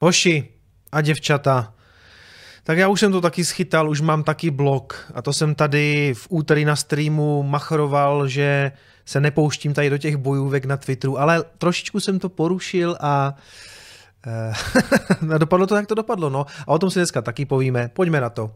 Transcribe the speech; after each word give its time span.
Hoši 0.00 0.48
a 0.92 1.00
děvčata, 1.00 1.74
tak 2.64 2.78
já 2.78 2.88
už 2.88 3.00
jsem 3.00 3.12
to 3.12 3.20
taky 3.20 3.44
schytal, 3.44 3.90
už 3.90 4.00
mám 4.00 4.22
taky 4.22 4.50
blog 4.50 5.12
a 5.14 5.22
to 5.22 5.32
jsem 5.32 5.54
tady 5.54 6.14
v 6.16 6.26
úterý 6.30 6.64
na 6.64 6.76
streamu 6.76 7.42
machroval, 7.42 8.28
že 8.28 8.72
se 9.04 9.20
nepouštím 9.20 9.74
tady 9.74 9.90
do 9.90 9.98
těch 9.98 10.16
bojůvek 10.16 10.64
na 10.64 10.76
Twitteru, 10.76 11.20
ale 11.20 11.44
trošičku 11.58 12.00
jsem 12.00 12.18
to 12.18 12.28
porušil 12.28 12.96
a 13.00 13.34
eh, 14.26 15.38
dopadlo 15.38 15.66
to, 15.66 15.76
jak 15.76 15.86
to 15.86 15.94
dopadlo, 15.94 16.30
no. 16.30 16.46
A 16.66 16.68
o 16.68 16.78
tom 16.78 16.90
si 16.90 16.98
dneska 16.98 17.22
taky 17.22 17.46
povíme. 17.46 17.90
Pojďme 17.94 18.20
na 18.20 18.30
to. 18.30 18.50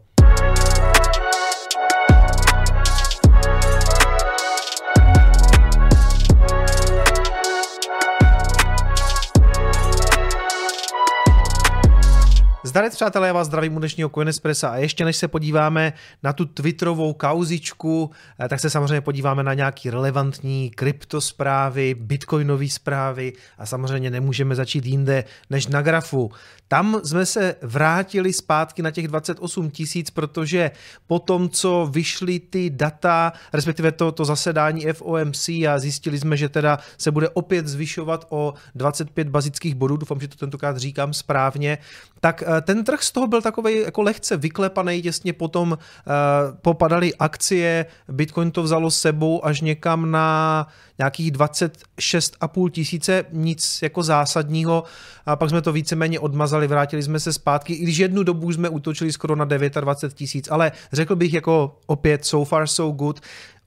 Zdarec 12.75 12.95
přátelé, 12.95 13.27
já 13.27 13.33
vás 13.33 13.47
zdravím 13.47 13.75
u 13.75 13.79
dnešního 13.79 14.09
Coinespressa 14.09 14.69
a 14.69 14.75
ještě 14.75 15.05
než 15.05 15.17
se 15.17 15.27
podíváme 15.27 15.93
na 16.23 16.33
tu 16.33 16.45
Twitterovou 16.45 17.13
kauzičku, 17.13 18.11
eh, 18.39 18.49
tak 18.49 18.59
se 18.59 18.69
samozřejmě 18.69 19.01
podíváme 19.01 19.43
na 19.43 19.53
nějaký 19.53 19.89
relevantní 19.89 20.69
kryptosprávy, 20.69 21.95
bitcoinové 21.99 22.69
zprávy 22.69 23.33
a 23.57 23.65
samozřejmě 23.65 24.09
nemůžeme 24.09 24.55
začít 24.55 24.85
jinde 24.85 25.23
než 25.49 25.67
na 25.67 25.81
grafu. 25.81 26.31
Tam 26.67 27.01
jsme 27.03 27.25
se 27.25 27.55
vrátili 27.61 28.33
zpátky 28.33 28.81
na 28.81 28.91
těch 28.91 29.07
28 29.07 29.69
tisíc, 29.69 30.09
protože 30.09 30.71
po 31.07 31.19
tom, 31.19 31.49
co 31.49 31.89
vyšly 31.91 32.39
ty 32.39 32.69
data, 32.69 33.33
respektive 33.53 33.91
to, 33.91 34.11
to 34.11 34.25
zasedání 34.25 34.85
FOMC 34.93 35.49
a 35.49 35.79
zjistili 35.79 36.19
jsme, 36.19 36.37
že 36.37 36.49
teda 36.49 36.79
se 36.97 37.11
bude 37.11 37.29
opět 37.29 37.67
zvyšovat 37.67 38.25
o 38.29 38.53
25 38.75 39.29
bazických 39.29 39.75
bodů, 39.75 39.97
doufám, 39.97 40.19
že 40.19 40.27
to 40.27 40.35
tentokrát 40.35 40.77
říkám 40.77 41.13
správně, 41.13 41.77
tak 42.19 42.43
eh, 42.47 42.61
ten 42.65 42.83
trh 42.83 43.03
z 43.03 43.11
toho 43.11 43.27
byl 43.27 43.41
takový 43.41 43.81
jako 43.81 44.01
lehce 44.01 44.37
vyklepaný, 44.37 45.01
těsně 45.01 45.33
potom 45.33 45.71
uh, 45.71 45.77
popadaly 46.61 47.13
akcie, 47.15 47.85
Bitcoin 48.09 48.51
to 48.51 48.63
vzalo 48.63 48.91
sebou 48.91 49.45
až 49.45 49.61
někam 49.61 50.11
na 50.11 50.67
nějakých 50.97 51.31
26,5 51.31 52.69
tisíce, 52.69 53.25
nic 53.31 53.81
jako 53.81 54.03
zásadního 54.03 54.83
a 55.25 55.35
pak 55.35 55.49
jsme 55.49 55.61
to 55.61 55.71
víceméně 55.71 56.19
odmazali, 56.19 56.67
vrátili 56.67 57.03
jsme 57.03 57.19
se 57.19 57.33
zpátky, 57.33 57.73
i 57.73 57.83
když 57.83 57.97
jednu 57.97 58.23
dobu 58.23 58.51
jsme 58.51 58.69
útočili 58.69 59.11
skoro 59.13 59.35
na 59.35 59.45
29 59.45 60.13
tisíc, 60.13 60.47
ale 60.51 60.71
řekl 60.93 61.15
bych 61.15 61.33
jako 61.33 61.77
opět 61.85 62.25
so 62.25 62.49
far 62.49 62.67
so 62.67 62.95
good. 62.95 63.21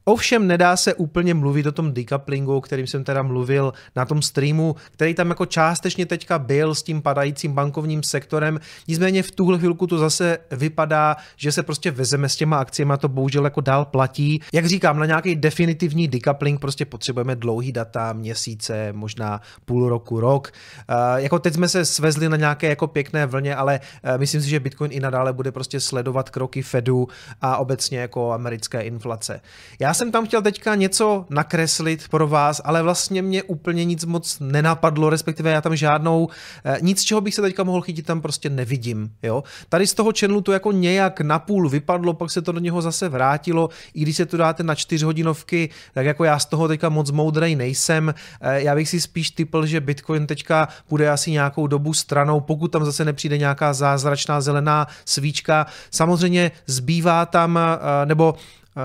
Ovšem 0.08 0.46
nedá 0.46 0.76
se 0.76 0.94
úplně 0.94 1.34
mluvit 1.34 1.66
o 1.66 1.72
tom 1.72 1.92
decouplingu, 1.92 2.56
o 2.56 2.60
kterým 2.60 2.86
jsem 2.86 3.04
teda 3.04 3.22
mluvil 3.22 3.72
na 3.96 4.04
tom 4.04 4.22
streamu, 4.22 4.76
který 4.90 5.14
tam 5.14 5.28
jako 5.28 5.46
částečně 5.46 6.06
teďka 6.06 6.38
byl 6.38 6.74
s 6.74 6.82
tím 6.82 7.02
padajícím 7.02 7.52
bankovním 7.52 8.02
sektorem. 8.02 8.60
Nicméně 8.88 9.22
v 9.22 9.30
tuhle 9.30 9.58
chvilku 9.58 9.86
to 9.86 9.98
zase 9.98 10.38
vypadá, 10.50 11.16
že 11.36 11.52
se 11.52 11.62
prostě 11.62 11.90
vezeme 11.90 12.28
s 12.28 12.36
těma 12.36 12.58
akciemi 12.58 12.92
a 12.92 12.96
to 12.96 13.08
bohužel 13.08 13.44
jako 13.44 13.60
dál 13.60 13.84
platí. 13.84 14.40
Jak 14.52 14.66
říkám, 14.66 14.98
na 14.98 15.06
nějaký 15.06 15.36
definitivní 15.36 16.08
decoupling 16.08 16.60
prostě 16.60 16.84
potřebujeme 16.84 17.36
dlouhý 17.36 17.72
data, 17.72 18.12
měsíce, 18.12 18.92
možná 18.92 19.40
půl 19.64 19.88
roku, 19.88 20.20
rok. 20.20 20.52
Uh, 20.90 20.96
jako 21.16 21.38
teď 21.38 21.54
jsme 21.54 21.68
se 21.68 21.84
svezli 21.84 22.28
na 22.28 22.36
nějaké 22.36 22.68
jako 22.68 22.86
pěkné 22.86 23.26
vlně, 23.26 23.56
ale 23.56 23.80
uh, 24.04 24.18
myslím 24.18 24.42
si, 24.42 24.48
že 24.48 24.60
Bitcoin 24.60 24.92
i 24.92 25.00
nadále 25.00 25.32
bude 25.32 25.52
prostě 25.52 25.80
sledovat 25.80 26.30
kroky 26.30 26.62
Fedu 26.62 27.08
a 27.40 27.56
obecně 27.56 27.98
jako 27.98 28.32
americké 28.32 28.80
inflace. 28.80 29.40
Já 29.78 29.94
jsem 29.98 30.12
tam 30.12 30.26
chtěl 30.26 30.42
teďka 30.42 30.74
něco 30.74 31.26
nakreslit 31.30 32.08
pro 32.08 32.28
vás, 32.28 32.60
ale 32.64 32.82
vlastně 32.82 33.22
mě 33.22 33.42
úplně 33.42 33.84
nic 33.84 34.04
moc 34.04 34.38
nenapadlo, 34.40 35.10
respektive 35.10 35.50
já 35.50 35.60
tam 35.60 35.76
žádnou, 35.76 36.28
eh, 36.64 36.78
nic, 36.80 37.02
čeho 37.02 37.20
bych 37.20 37.34
se 37.34 37.42
teďka 37.42 37.64
mohl 37.64 37.80
chytit, 37.80 38.06
tam 38.06 38.20
prostě 38.20 38.50
nevidím. 38.50 39.10
Jo? 39.22 39.42
Tady 39.68 39.86
z 39.86 39.94
toho 39.94 40.12
channelu 40.18 40.40
to 40.40 40.52
jako 40.52 40.72
nějak 40.72 41.20
napůl 41.20 41.68
vypadlo, 41.68 42.14
pak 42.14 42.30
se 42.30 42.42
to 42.42 42.52
do 42.52 42.60
něho 42.60 42.82
zase 42.82 43.08
vrátilo, 43.08 43.68
i 43.94 44.00
když 44.00 44.16
se 44.16 44.26
to 44.26 44.36
dáte 44.36 44.62
na 44.62 44.74
čtyřhodinovky, 44.74 45.70
tak 45.94 46.06
jako 46.06 46.24
já 46.24 46.38
z 46.38 46.46
toho 46.46 46.68
teďka 46.68 46.88
moc 46.88 47.10
moudrej 47.10 47.56
nejsem. 47.56 48.14
Eh, 48.40 48.62
já 48.62 48.74
bych 48.74 48.88
si 48.88 49.00
spíš 49.00 49.30
typl, 49.30 49.66
že 49.66 49.80
Bitcoin 49.80 50.26
teďka 50.26 50.68
bude 50.88 51.10
asi 51.10 51.30
nějakou 51.30 51.66
dobu 51.66 51.94
stranou, 51.94 52.40
pokud 52.40 52.68
tam 52.68 52.84
zase 52.84 53.04
nepřijde 53.04 53.38
nějaká 53.38 53.72
zázračná 53.72 54.40
zelená 54.40 54.86
svíčka. 55.04 55.66
Samozřejmě 55.90 56.50
zbývá 56.66 57.26
tam, 57.26 57.58
eh, 57.58 58.06
nebo 58.06 58.34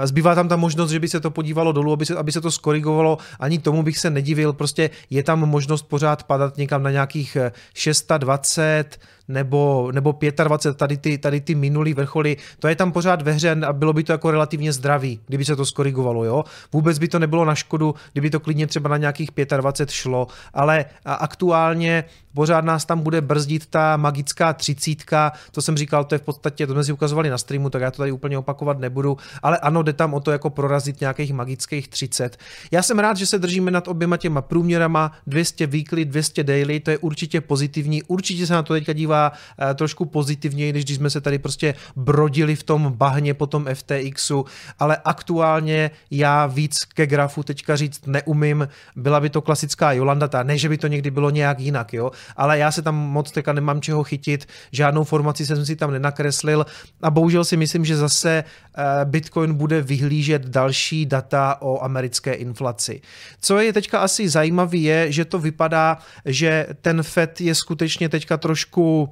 Zbývá 0.03 0.35
tam 0.35 0.47
ta 0.47 0.55
možnost, 0.55 0.91
že 0.91 0.99
by 0.99 1.07
se 1.07 1.19
to 1.19 1.31
podívalo 1.31 1.71
dolů, 1.71 1.93
aby 1.93 2.05
se, 2.05 2.15
aby 2.15 2.31
se 2.31 2.41
to 2.41 2.51
skorigovalo. 2.51 3.17
Ani 3.39 3.59
tomu 3.59 3.83
bych 3.83 3.97
se 3.97 4.09
nedivil. 4.09 4.53
Prostě 4.53 4.89
je 5.09 5.23
tam 5.23 5.39
možnost 5.39 5.83
pořád 5.83 6.23
padat 6.23 6.57
někam 6.57 6.83
na 6.83 6.91
nějakých 6.91 7.37
620, 7.73 8.99
nebo, 9.27 9.91
nebo 9.91 10.15
25, 10.43 10.77
tady 10.77 10.97
ty, 10.97 11.17
tady 11.17 11.41
ty 11.41 11.55
minulý 11.55 11.93
vrcholy, 11.93 12.37
to 12.59 12.67
je 12.67 12.75
tam 12.75 12.91
pořád 12.91 13.21
ve 13.21 13.31
hře 13.31 13.51
a 13.67 13.73
bylo 13.73 13.93
by 13.93 14.03
to 14.03 14.11
jako 14.11 14.31
relativně 14.31 14.73
zdravý, 14.73 15.19
kdyby 15.27 15.45
se 15.45 15.55
to 15.55 15.65
skorigovalo, 15.65 16.23
jo. 16.23 16.43
Vůbec 16.73 16.99
by 16.99 17.07
to 17.07 17.19
nebylo 17.19 17.45
na 17.45 17.55
škodu, 17.55 17.95
kdyby 18.11 18.29
to 18.29 18.39
klidně 18.39 18.67
třeba 18.67 18.89
na 18.89 18.97
nějakých 18.97 19.29
25 19.57 19.91
šlo, 19.91 20.27
ale 20.53 20.85
aktuálně 21.05 22.03
pořád 22.33 22.65
nás 22.65 22.85
tam 22.85 22.99
bude 22.99 23.21
brzdit 23.21 23.65
ta 23.65 23.97
magická 23.97 24.53
třicítka, 24.53 25.31
to 25.51 25.61
jsem 25.61 25.77
říkal, 25.77 26.03
to 26.03 26.15
je 26.15 26.19
v 26.19 26.21
podstatě, 26.21 26.67
to 26.67 26.73
jsme 26.73 26.83
si 26.83 26.91
ukazovali 26.93 27.29
na 27.29 27.37
streamu, 27.37 27.69
tak 27.69 27.81
já 27.81 27.91
to 27.91 27.97
tady 27.97 28.11
úplně 28.11 28.37
opakovat 28.37 28.79
nebudu, 28.79 29.17
ale 29.43 29.57
ano, 29.57 29.83
jde 29.83 29.93
tam 29.93 30.13
o 30.13 30.19
to 30.19 30.31
jako 30.31 30.49
prorazit 30.49 31.01
nějakých 31.01 31.33
magických 31.33 31.87
30. 31.87 32.37
Já 32.71 32.81
jsem 32.81 32.99
rád, 32.99 33.17
že 33.17 33.25
se 33.25 33.39
držíme 33.39 33.71
nad 33.71 33.87
oběma 33.87 34.17
těma 34.17 34.41
průměrama, 34.41 35.11
200 35.27 35.67
weekly, 35.67 36.05
200 36.05 36.43
daily, 36.43 36.79
to 36.79 36.91
je 36.91 36.97
určitě 36.97 37.41
pozitivní, 37.41 38.03
určitě 38.03 38.47
se 38.47 38.53
na 38.53 38.63
to 38.63 38.73
teďka 38.73 38.93
dívá 38.93 39.12
dívá 39.13 39.31
eh, 39.31 39.73
trošku 39.73 40.05
pozitivněji, 40.05 40.73
než 40.73 40.85
když 40.85 40.97
jsme 40.97 41.09
se 41.09 41.21
tady 41.21 41.39
prostě 41.39 41.75
brodili 41.95 42.55
v 42.55 42.63
tom 42.63 42.93
bahně 42.97 43.33
po 43.33 43.47
tom 43.47 43.67
FTXu, 43.73 44.45
ale 44.79 44.97
aktuálně 45.05 45.91
já 46.11 46.45
víc 46.47 46.85
ke 46.93 47.07
grafu 47.07 47.43
teďka 47.43 47.75
říct 47.75 48.05
neumím, 48.07 48.67
byla 48.95 49.19
by 49.19 49.29
to 49.29 49.41
klasická 49.41 49.91
Jolanda, 49.91 50.27
ta 50.27 50.43
ne, 50.43 50.57
že 50.57 50.69
by 50.69 50.77
to 50.77 50.87
někdy 50.87 51.11
bylo 51.11 51.29
nějak 51.29 51.59
jinak, 51.59 51.93
jo, 51.93 52.11
ale 52.37 52.57
já 52.57 52.71
se 52.71 52.81
tam 52.81 52.95
moc 52.95 53.31
teďka 53.31 53.53
nemám 53.53 53.81
čeho 53.81 54.03
chytit, 54.03 54.47
žádnou 54.71 55.03
formaci 55.03 55.45
jsem 55.45 55.65
si 55.65 55.75
tam 55.75 55.91
nenakreslil. 55.91 56.65
A 57.01 57.11
bohužel 57.11 57.45
si 57.45 57.57
myslím, 57.57 57.85
že 57.85 57.97
zase 57.97 58.43
eh, 58.43 59.05
Bitcoin 59.05 59.53
bude 59.53 59.81
vyhlížet 59.81 60.45
další 60.45 61.05
data 61.05 61.57
o 61.61 61.83
americké 61.83 62.33
inflaci. 62.33 63.01
Co 63.41 63.59
je 63.59 63.73
teďka 63.73 63.99
asi 63.99 64.29
zajímavé 64.29 64.77
je, 64.77 65.11
že 65.11 65.25
to 65.25 65.39
vypadá, 65.39 65.97
že 66.25 66.67
ten 66.81 67.03
FED 67.03 67.41
je 67.41 67.55
skutečně 67.55 68.09
teďka 68.09 68.37
trošku 68.37 69.02
so 69.05 69.11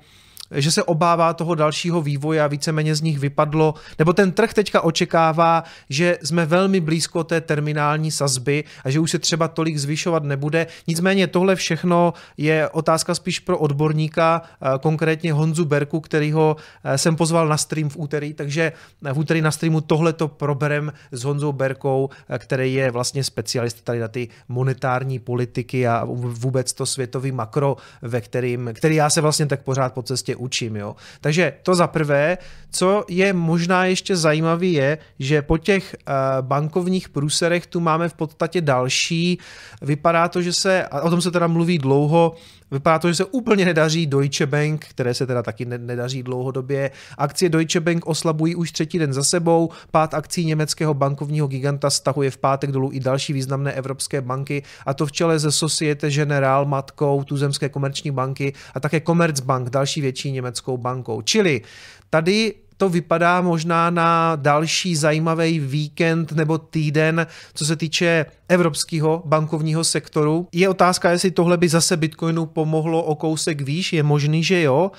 že 0.51 0.71
se 0.71 0.83
obává 0.83 1.33
toho 1.33 1.55
dalšího 1.55 2.01
vývoje 2.01 2.41
a 2.41 2.47
víceméně 2.47 2.95
z 2.95 3.01
nich 3.01 3.19
vypadlo, 3.19 3.73
nebo 3.99 4.13
ten 4.13 4.31
trh 4.31 4.53
teďka 4.53 4.81
očekává, 4.81 5.63
že 5.89 6.17
jsme 6.23 6.45
velmi 6.45 6.79
blízko 6.79 7.23
té 7.23 7.41
terminální 7.41 8.11
sazby 8.11 8.63
a 8.83 8.89
že 8.89 8.99
už 8.99 9.11
se 9.11 9.19
třeba 9.19 9.47
tolik 9.47 9.77
zvyšovat 9.77 10.23
nebude. 10.23 10.67
Nicméně 10.87 11.27
tohle 11.27 11.55
všechno 11.55 12.13
je 12.37 12.69
otázka 12.69 13.15
spíš 13.15 13.39
pro 13.39 13.57
odborníka, 13.57 14.41
eh, 14.41 14.69
konkrétně 14.81 15.33
Honzu 15.33 15.65
Berku, 15.65 15.99
kterýho 15.99 16.55
eh, 16.83 16.97
jsem 16.97 17.15
pozval 17.15 17.47
na 17.47 17.57
stream 17.57 17.89
v 17.89 17.97
úterý, 17.97 18.33
takže 18.33 18.71
v 19.13 19.19
úterý 19.19 19.41
na 19.41 19.51
streamu 19.51 19.81
tohleto 19.81 20.27
proberem 20.27 20.93
s 21.11 21.23
Honzou 21.23 21.51
Berkou, 21.51 22.09
eh, 22.29 22.39
který 22.39 22.73
je 22.73 22.91
vlastně 22.91 23.23
specialist 23.23 23.81
tady 23.81 23.99
na 23.99 24.07
ty 24.07 24.27
monetární 24.47 25.19
politiky 25.19 25.87
a 25.87 26.05
vůbec 26.05 26.73
to 26.73 26.85
světový 26.85 27.31
makro, 27.31 27.77
ve 28.01 28.21
kterým, 28.21 28.69
který 28.73 28.95
já 28.95 29.09
se 29.09 29.21
vlastně 29.21 29.45
tak 29.45 29.63
pořád 29.63 29.93
po 29.93 30.03
cestě 30.03 30.35
učím. 30.41 30.75
Jo? 30.75 30.95
Takže 31.21 31.53
to 31.63 31.75
za 31.75 31.87
prvé, 31.87 32.37
co 32.71 33.05
je 33.09 33.33
možná 33.33 33.85
ještě 33.85 34.15
zajímavé, 34.15 34.65
je, 34.65 34.97
že 35.19 35.41
po 35.41 35.57
těch 35.57 35.95
uh, 35.95 36.13
bankovních 36.47 37.09
průserech 37.09 37.67
tu 37.67 37.79
máme 37.79 38.09
v 38.09 38.13
podstatě 38.13 38.61
další. 38.61 39.39
Vypadá 39.81 40.27
to, 40.27 40.41
že 40.41 40.53
se, 40.53 40.83
a 40.83 41.01
o 41.01 41.09
tom 41.09 41.21
se 41.21 41.31
teda 41.31 41.47
mluví 41.47 41.77
dlouho, 41.77 42.35
Vypadá 42.71 42.99
to, 42.99 43.07
že 43.07 43.15
se 43.15 43.25
úplně 43.25 43.65
nedaří 43.65 44.07
Deutsche 44.07 44.45
Bank, 44.45 44.85
které 44.89 45.13
se 45.13 45.27
teda 45.27 45.43
taky 45.43 45.65
nedaří 45.65 46.23
dlouhodobě. 46.23 46.91
Akcie 47.17 47.49
Deutsche 47.49 47.79
Bank 47.79 48.07
oslabují 48.07 48.55
už 48.55 48.71
třetí 48.71 48.99
den 48.99 49.13
za 49.13 49.23
sebou. 49.23 49.69
Pát 49.91 50.13
akcí 50.13 50.45
německého 50.45 50.93
bankovního 50.93 51.47
giganta 51.47 51.89
stahuje 51.89 52.31
v 52.31 52.37
pátek 52.37 52.71
dolů 52.71 52.89
i 52.93 52.99
další 52.99 53.33
významné 53.33 53.71
evropské 53.71 54.21
banky, 54.21 54.63
a 54.85 54.93
to 54.93 55.05
v 55.05 55.11
čele 55.11 55.39
ze 55.39 55.51
Societe 55.51 56.11
Generale 56.11 56.65
matkou 56.65 57.23
tuzemské 57.23 57.69
komerční 57.69 58.11
banky 58.11 58.53
a 58.73 58.79
také 58.79 59.01
Commerzbank, 59.01 59.69
další 59.69 60.01
větší 60.01 60.31
německou 60.31 60.77
bankou. 60.77 61.21
Čili 61.21 61.61
tady 62.09 62.53
to 62.81 62.89
vypadá 62.89 63.41
možná 63.41 63.89
na 63.89 64.35
další 64.35 64.95
zajímavý 64.95 65.59
víkend 65.59 66.31
nebo 66.31 66.57
týden, 66.57 67.27
co 67.53 67.65
se 67.65 67.75
týče 67.75 68.25
evropského 68.51 69.23
bankovního 69.25 69.83
sektoru. 69.83 70.47
Je 70.51 70.69
otázka, 70.69 71.11
jestli 71.11 71.31
tohle 71.31 71.57
by 71.57 71.69
zase 71.69 71.97
Bitcoinu 71.97 72.45
pomohlo 72.45 73.03
o 73.03 73.15
kousek 73.15 73.61
výš, 73.61 73.93
je 73.93 74.03
možný, 74.03 74.43
že 74.43 74.61
jo. 74.61 74.91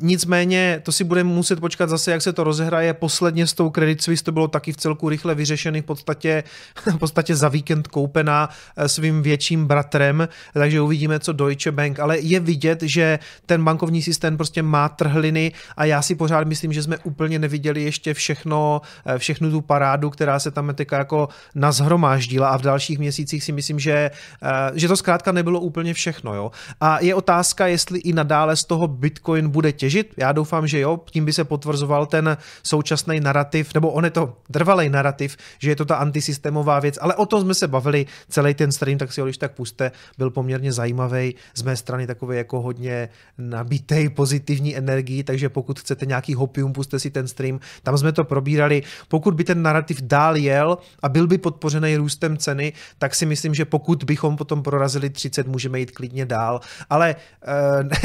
Nicméně 0.00 0.80
to 0.82 0.92
si 0.92 1.04
budeme 1.04 1.30
muset 1.30 1.60
počkat 1.60 1.90
zase, 1.90 2.10
jak 2.10 2.22
se 2.22 2.32
to 2.32 2.44
rozehraje. 2.44 2.94
Posledně 2.94 3.46
s 3.46 3.52
tou 3.52 3.70
Credit 3.70 4.02
Suisse 4.02 4.24
to 4.24 4.32
bylo 4.32 4.48
taky 4.48 4.72
v 4.72 4.76
celku 4.76 5.08
rychle 5.08 5.34
vyřešený, 5.34 5.80
v 5.80 5.84
podstatě, 5.84 6.44
v 6.86 6.98
podstatě 6.98 7.36
za 7.36 7.48
víkend 7.48 7.88
koupená 7.88 8.48
eh, 8.76 8.88
svým 8.88 9.22
větším 9.22 9.66
bratrem, 9.66 10.28
takže 10.54 10.80
uvidíme, 10.80 11.20
co 11.20 11.32
Deutsche 11.32 11.72
Bank, 11.72 12.00
ale 12.00 12.18
je 12.18 12.40
vidět, 12.40 12.82
že 12.82 13.18
ten 13.46 13.64
bankovní 13.64 14.02
systém 14.02 14.36
prostě 14.36 14.62
má 14.62 14.88
trhliny 14.88 15.52
a 15.76 15.84
já 15.84 16.02
si 16.02 16.14
pořád 16.14 16.48
myslím, 16.48 16.72
že 16.72 16.82
jsme 16.82 16.98
úplně 16.98 17.23
neviděli 17.28 17.82
ještě 17.82 18.14
všechno, 18.14 18.80
eh, 19.06 19.18
všechnu 19.18 19.50
tu 19.50 19.60
parádu, 19.60 20.10
která 20.10 20.38
se 20.38 20.50
tam 20.50 20.74
teďka 20.74 20.98
jako 20.98 21.28
nazhromáždila 21.54 22.48
a 22.48 22.58
v 22.58 22.62
dalších 22.62 22.98
měsících 22.98 23.44
si 23.44 23.52
myslím, 23.52 23.78
že, 23.78 24.10
eh, 24.42 24.72
že 24.74 24.88
to 24.88 24.96
zkrátka 24.96 25.32
nebylo 25.32 25.60
úplně 25.60 25.94
všechno. 25.94 26.34
Jo? 26.34 26.50
A 26.80 27.00
je 27.00 27.14
otázka, 27.14 27.66
jestli 27.66 27.98
i 27.98 28.12
nadále 28.12 28.56
z 28.56 28.64
toho 28.64 28.88
Bitcoin 28.88 29.48
bude 29.48 29.72
těžit. 29.72 30.14
Já 30.16 30.32
doufám, 30.32 30.66
že 30.66 30.80
jo, 30.80 31.00
tím 31.10 31.24
by 31.24 31.32
se 31.32 31.44
potvrzoval 31.44 32.06
ten 32.06 32.36
současný 32.62 33.20
narrativ, 33.20 33.74
nebo 33.74 33.90
on 33.90 34.04
je 34.04 34.10
to 34.10 34.36
trvalý 34.50 34.88
narrativ, 34.88 35.36
že 35.58 35.70
je 35.70 35.76
to 35.76 35.84
ta 35.84 35.96
antisystémová 35.96 36.80
věc, 36.80 36.98
ale 37.00 37.14
o 37.14 37.26
tom 37.26 37.40
jsme 37.40 37.54
se 37.54 37.68
bavili 37.68 38.06
celý 38.28 38.54
ten 38.54 38.72
stream, 38.72 38.98
tak 38.98 39.12
si 39.12 39.20
ho 39.20 39.26
když 39.26 39.38
tak 39.38 39.52
puste, 39.52 39.92
byl 40.18 40.30
poměrně 40.30 40.72
zajímavý, 40.72 41.34
z 41.54 41.62
mé 41.62 41.76
strany 41.76 42.06
takový 42.06 42.36
jako 42.36 42.60
hodně 42.60 43.08
nabitej 43.38 44.08
pozitivní 44.08 44.76
energii, 44.76 45.24
takže 45.24 45.48
pokud 45.48 45.80
chcete 45.80 46.06
nějaký 46.06 46.34
hopium, 46.34 46.72
puste 46.72 46.98
si 46.98 47.10
ten 47.14 47.28
stream, 47.28 47.60
tam 47.82 47.98
jsme 47.98 48.12
to 48.12 48.24
probírali. 48.24 48.82
Pokud 49.08 49.34
by 49.34 49.44
ten 49.44 49.62
narrativ 49.62 50.02
dál 50.02 50.36
jel 50.36 50.78
a 51.02 51.08
byl 51.08 51.26
by 51.26 51.38
podpořený 51.38 51.96
růstem 51.96 52.36
ceny, 52.36 52.72
tak 52.98 53.14
si 53.14 53.26
myslím, 53.26 53.54
že 53.54 53.64
pokud 53.64 54.04
bychom 54.04 54.36
potom 54.36 54.62
prorazili 54.62 55.10
30, 55.10 55.46
můžeme 55.46 55.80
jít 55.80 55.90
klidně 55.90 56.26
dál. 56.26 56.60
Ale 56.90 57.16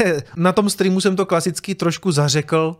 eh, 0.02 0.22
na 0.36 0.52
tom 0.52 0.70
streamu 0.70 1.00
jsem 1.00 1.16
to 1.16 1.26
klasicky 1.26 1.74
trošku 1.74 2.12
zařekl, 2.12 2.76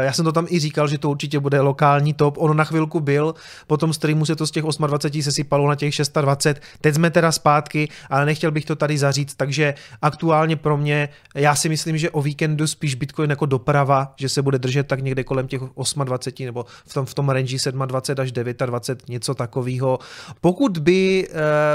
já 0.00 0.12
jsem 0.12 0.24
to 0.24 0.32
tam 0.32 0.46
i 0.50 0.58
říkal, 0.58 0.88
že 0.88 0.98
to 0.98 1.10
určitě 1.10 1.40
bude 1.40 1.60
lokální 1.60 2.14
top. 2.14 2.34
Ono 2.38 2.54
na 2.54 2.64
chvilku 2.64 3.00
byl, 3.00 3.34
po 3.66 3.76
tom 3.76 3.92
streamu 3.92 4.26
se 4.26 4.36
to 4.36 4.46
z 4.46 4.50
těch 4.50 4.64
28 4.86 5.22
sesypalo 5.22 5.68
na 5.68 5.74
těch 5.74 5.94
620. 5.94 6.60
Teď 6.80 6.94
jsme 6.94 7.10
teda 7.10 7.32
zpátky, 7.32 7.88
ale 8.10 8.26
nechtěl 8.26 8.50
bych 8.50 8.64
to 8.64 8.76
tady 8.76 8.98
zaříct, 8.98 9.36
takže 9.36 9.74
aktuálně 10.02 10.56
pro 10.56 10.76
mě, 10.76 11.08
já 11.34 11.54
si 11.54 11.68
myslím, 11.68 11.98
že 11.98 12.10
o 12.10 12.22
víkendu 12.22 12.66
spíš 12.66 12.94
Bitcoin 12.94 13.30
jako 13.30 13.46
doprava, 13.46 14.14
že 14.16 14.28
se 14.28 14.42
bude 14.42 14.58
držet 14.58 14.86
tak 14.86 15.00
někde 15.00 15.24
kolem 15.24 15.48
těch 15.48 15.60
28 16.04 16.46
nebo 16.46 16.66
v 16.86 16.94
tom, 16.94 17.06
v 17.06 17.14
tom 17.14 17.28
range 17.28 17.56
27 17.70 18.22
až 18.22 18.32
29, 18.32 19.08
něco 19.08 19.34
takového. 19.34 19.98
Pokud 20.40 20.78
by, 20.78 21.28
eh, 21.30 21.34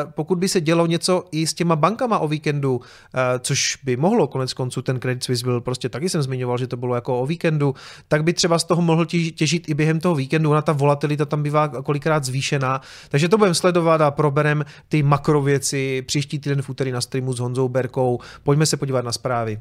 pokud 0.09 0.37
by 0.37 0.47
se 0.47 0.61
dělo 0.61 0.85
něco 0.85 1.23
i 1.31 1.47
s 1.47 1.53
těma 1.53 1.75
bankama 1.75 2.19
o 2.19 2.27
víkendu, 2.27 2.81
eh, 2.81 3.39
což 3.39 3.77
by 3.83 3.97
mohlo, 3.97 4.27
konec 4.27 4.53
konců 4.53 4.81
ten 4.81 4.99
Credit 4.99 5.23
Suisse 5.23 5.43
byl 5.43 5.61
prostě 5.61 5.89
taky 5.89 6.09
jsem 6.09 6.21
zmiňoval, 6.21 6.57
že 6.57 6.67
to 6.67 6.77
bylo 6.77 6.95
jako 6.95 7.21
o 7.21 7.25
víkendu, 7.25 7.75
tak 8.07 8.23
by 8.23 8.33
třeba 8.33 8.59
z 8.59 8.63
toho 8.63 8.81
mohl 8.81 9.05
těžit 9.05 9.69
i 9.69 9.73
během 9.73 9.99
toho 9.99 10.15
víkendu. 10.15 10.51
Ona 10.51 10.61
ta 10.61 10.71
volatilita 10.71 11.25
tam 11.25 11.43
bývá 11.43 11.67
kolikrát 11.67 12.23
zvýšená. 12.23 12.81
Takže 13.09 13.29
to 13.29 13.37
budeme 13.37 13.55
sledovat 13.55 14.01
a 14.01 14.11
proberem 14.11 14.65
ty 14.89 15.03
makrověci 15.03 16.01
příští 16.01 16.39
týden 16.39 16.61
v 16.61 16.69
úterý 16.69 16.91
na 16.91 17.01
streamu 17.01 17.33
s 17.33 17.39
Honzou 17.39 17.69
Berkou. 17.69 18.19
Pojďme 18.43 18.65
se 18.65 18.77
podívat 18.77 19.05
na 19.05 19.11
zprávy. 19.11 19.59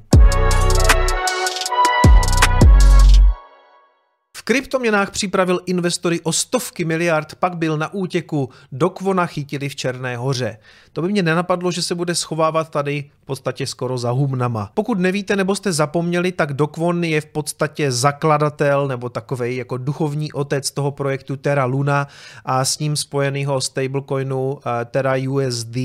Kryptoměnách 4.46 5.10
připravil 5.10 5.60
investory 5.66 6.20
o 6.20 6.32
stovky 6.32 6.84
miliard, 6.84 7.34
pak 7.34 7.56
byl 7.56 7.78
na 7.78 7.94
útěku, 7.94 8.50
do 8.72 8.90
Kvona 8.90 9.26
chytili 9.26 9.68
v 9.68 9.76
Černé 9.76 10.16
hoře. 10.16 10.58
To 10.92 11.02
by 11.02 11.08
mě 11.08 11.22
nenapadlo, 11.22 11.70
že 11.70 11.82
se 11.82 11.94
bude 11.94 12.14
schovávat 12.14 12.70
tady 12.70 13.10
v 13.22 13.26
podstatě 13.26 13.66
skoro 13.66 13.98
za 13.98 14.10
humnama. 14.10 14.70
Pokud 14.74 14.98
nevíte 14.98 15.36
nebo 15.36 15.54
jste 15.54 15.72
zapomněli, 15.72 16.32
tak 16.32 16.52
Dokvon 16.52 17.04
je 17.04 17.20
v 17.20 17.26
podstatě 17.26 17.92
zakladatel 17.92 18.88
nebo 18.88 19.08
takovej 19.08 19.56
jako 19.56 19.76
duchovní 19.76 20.32
otec 20.32 20.70
toho 20.70 20.90
projektu 20.90 21.36
Terra 21.36 21.64
Luna 21.64 22.08
a 22.44 22.64
s 22.64 22.78
ním 22.78 22.96
spojeného 22.96 23.60
stablecoinu 23.60 24.58
eh, 24.58 24.84
Terra 24.84 25.14
USD. 25.28 25.76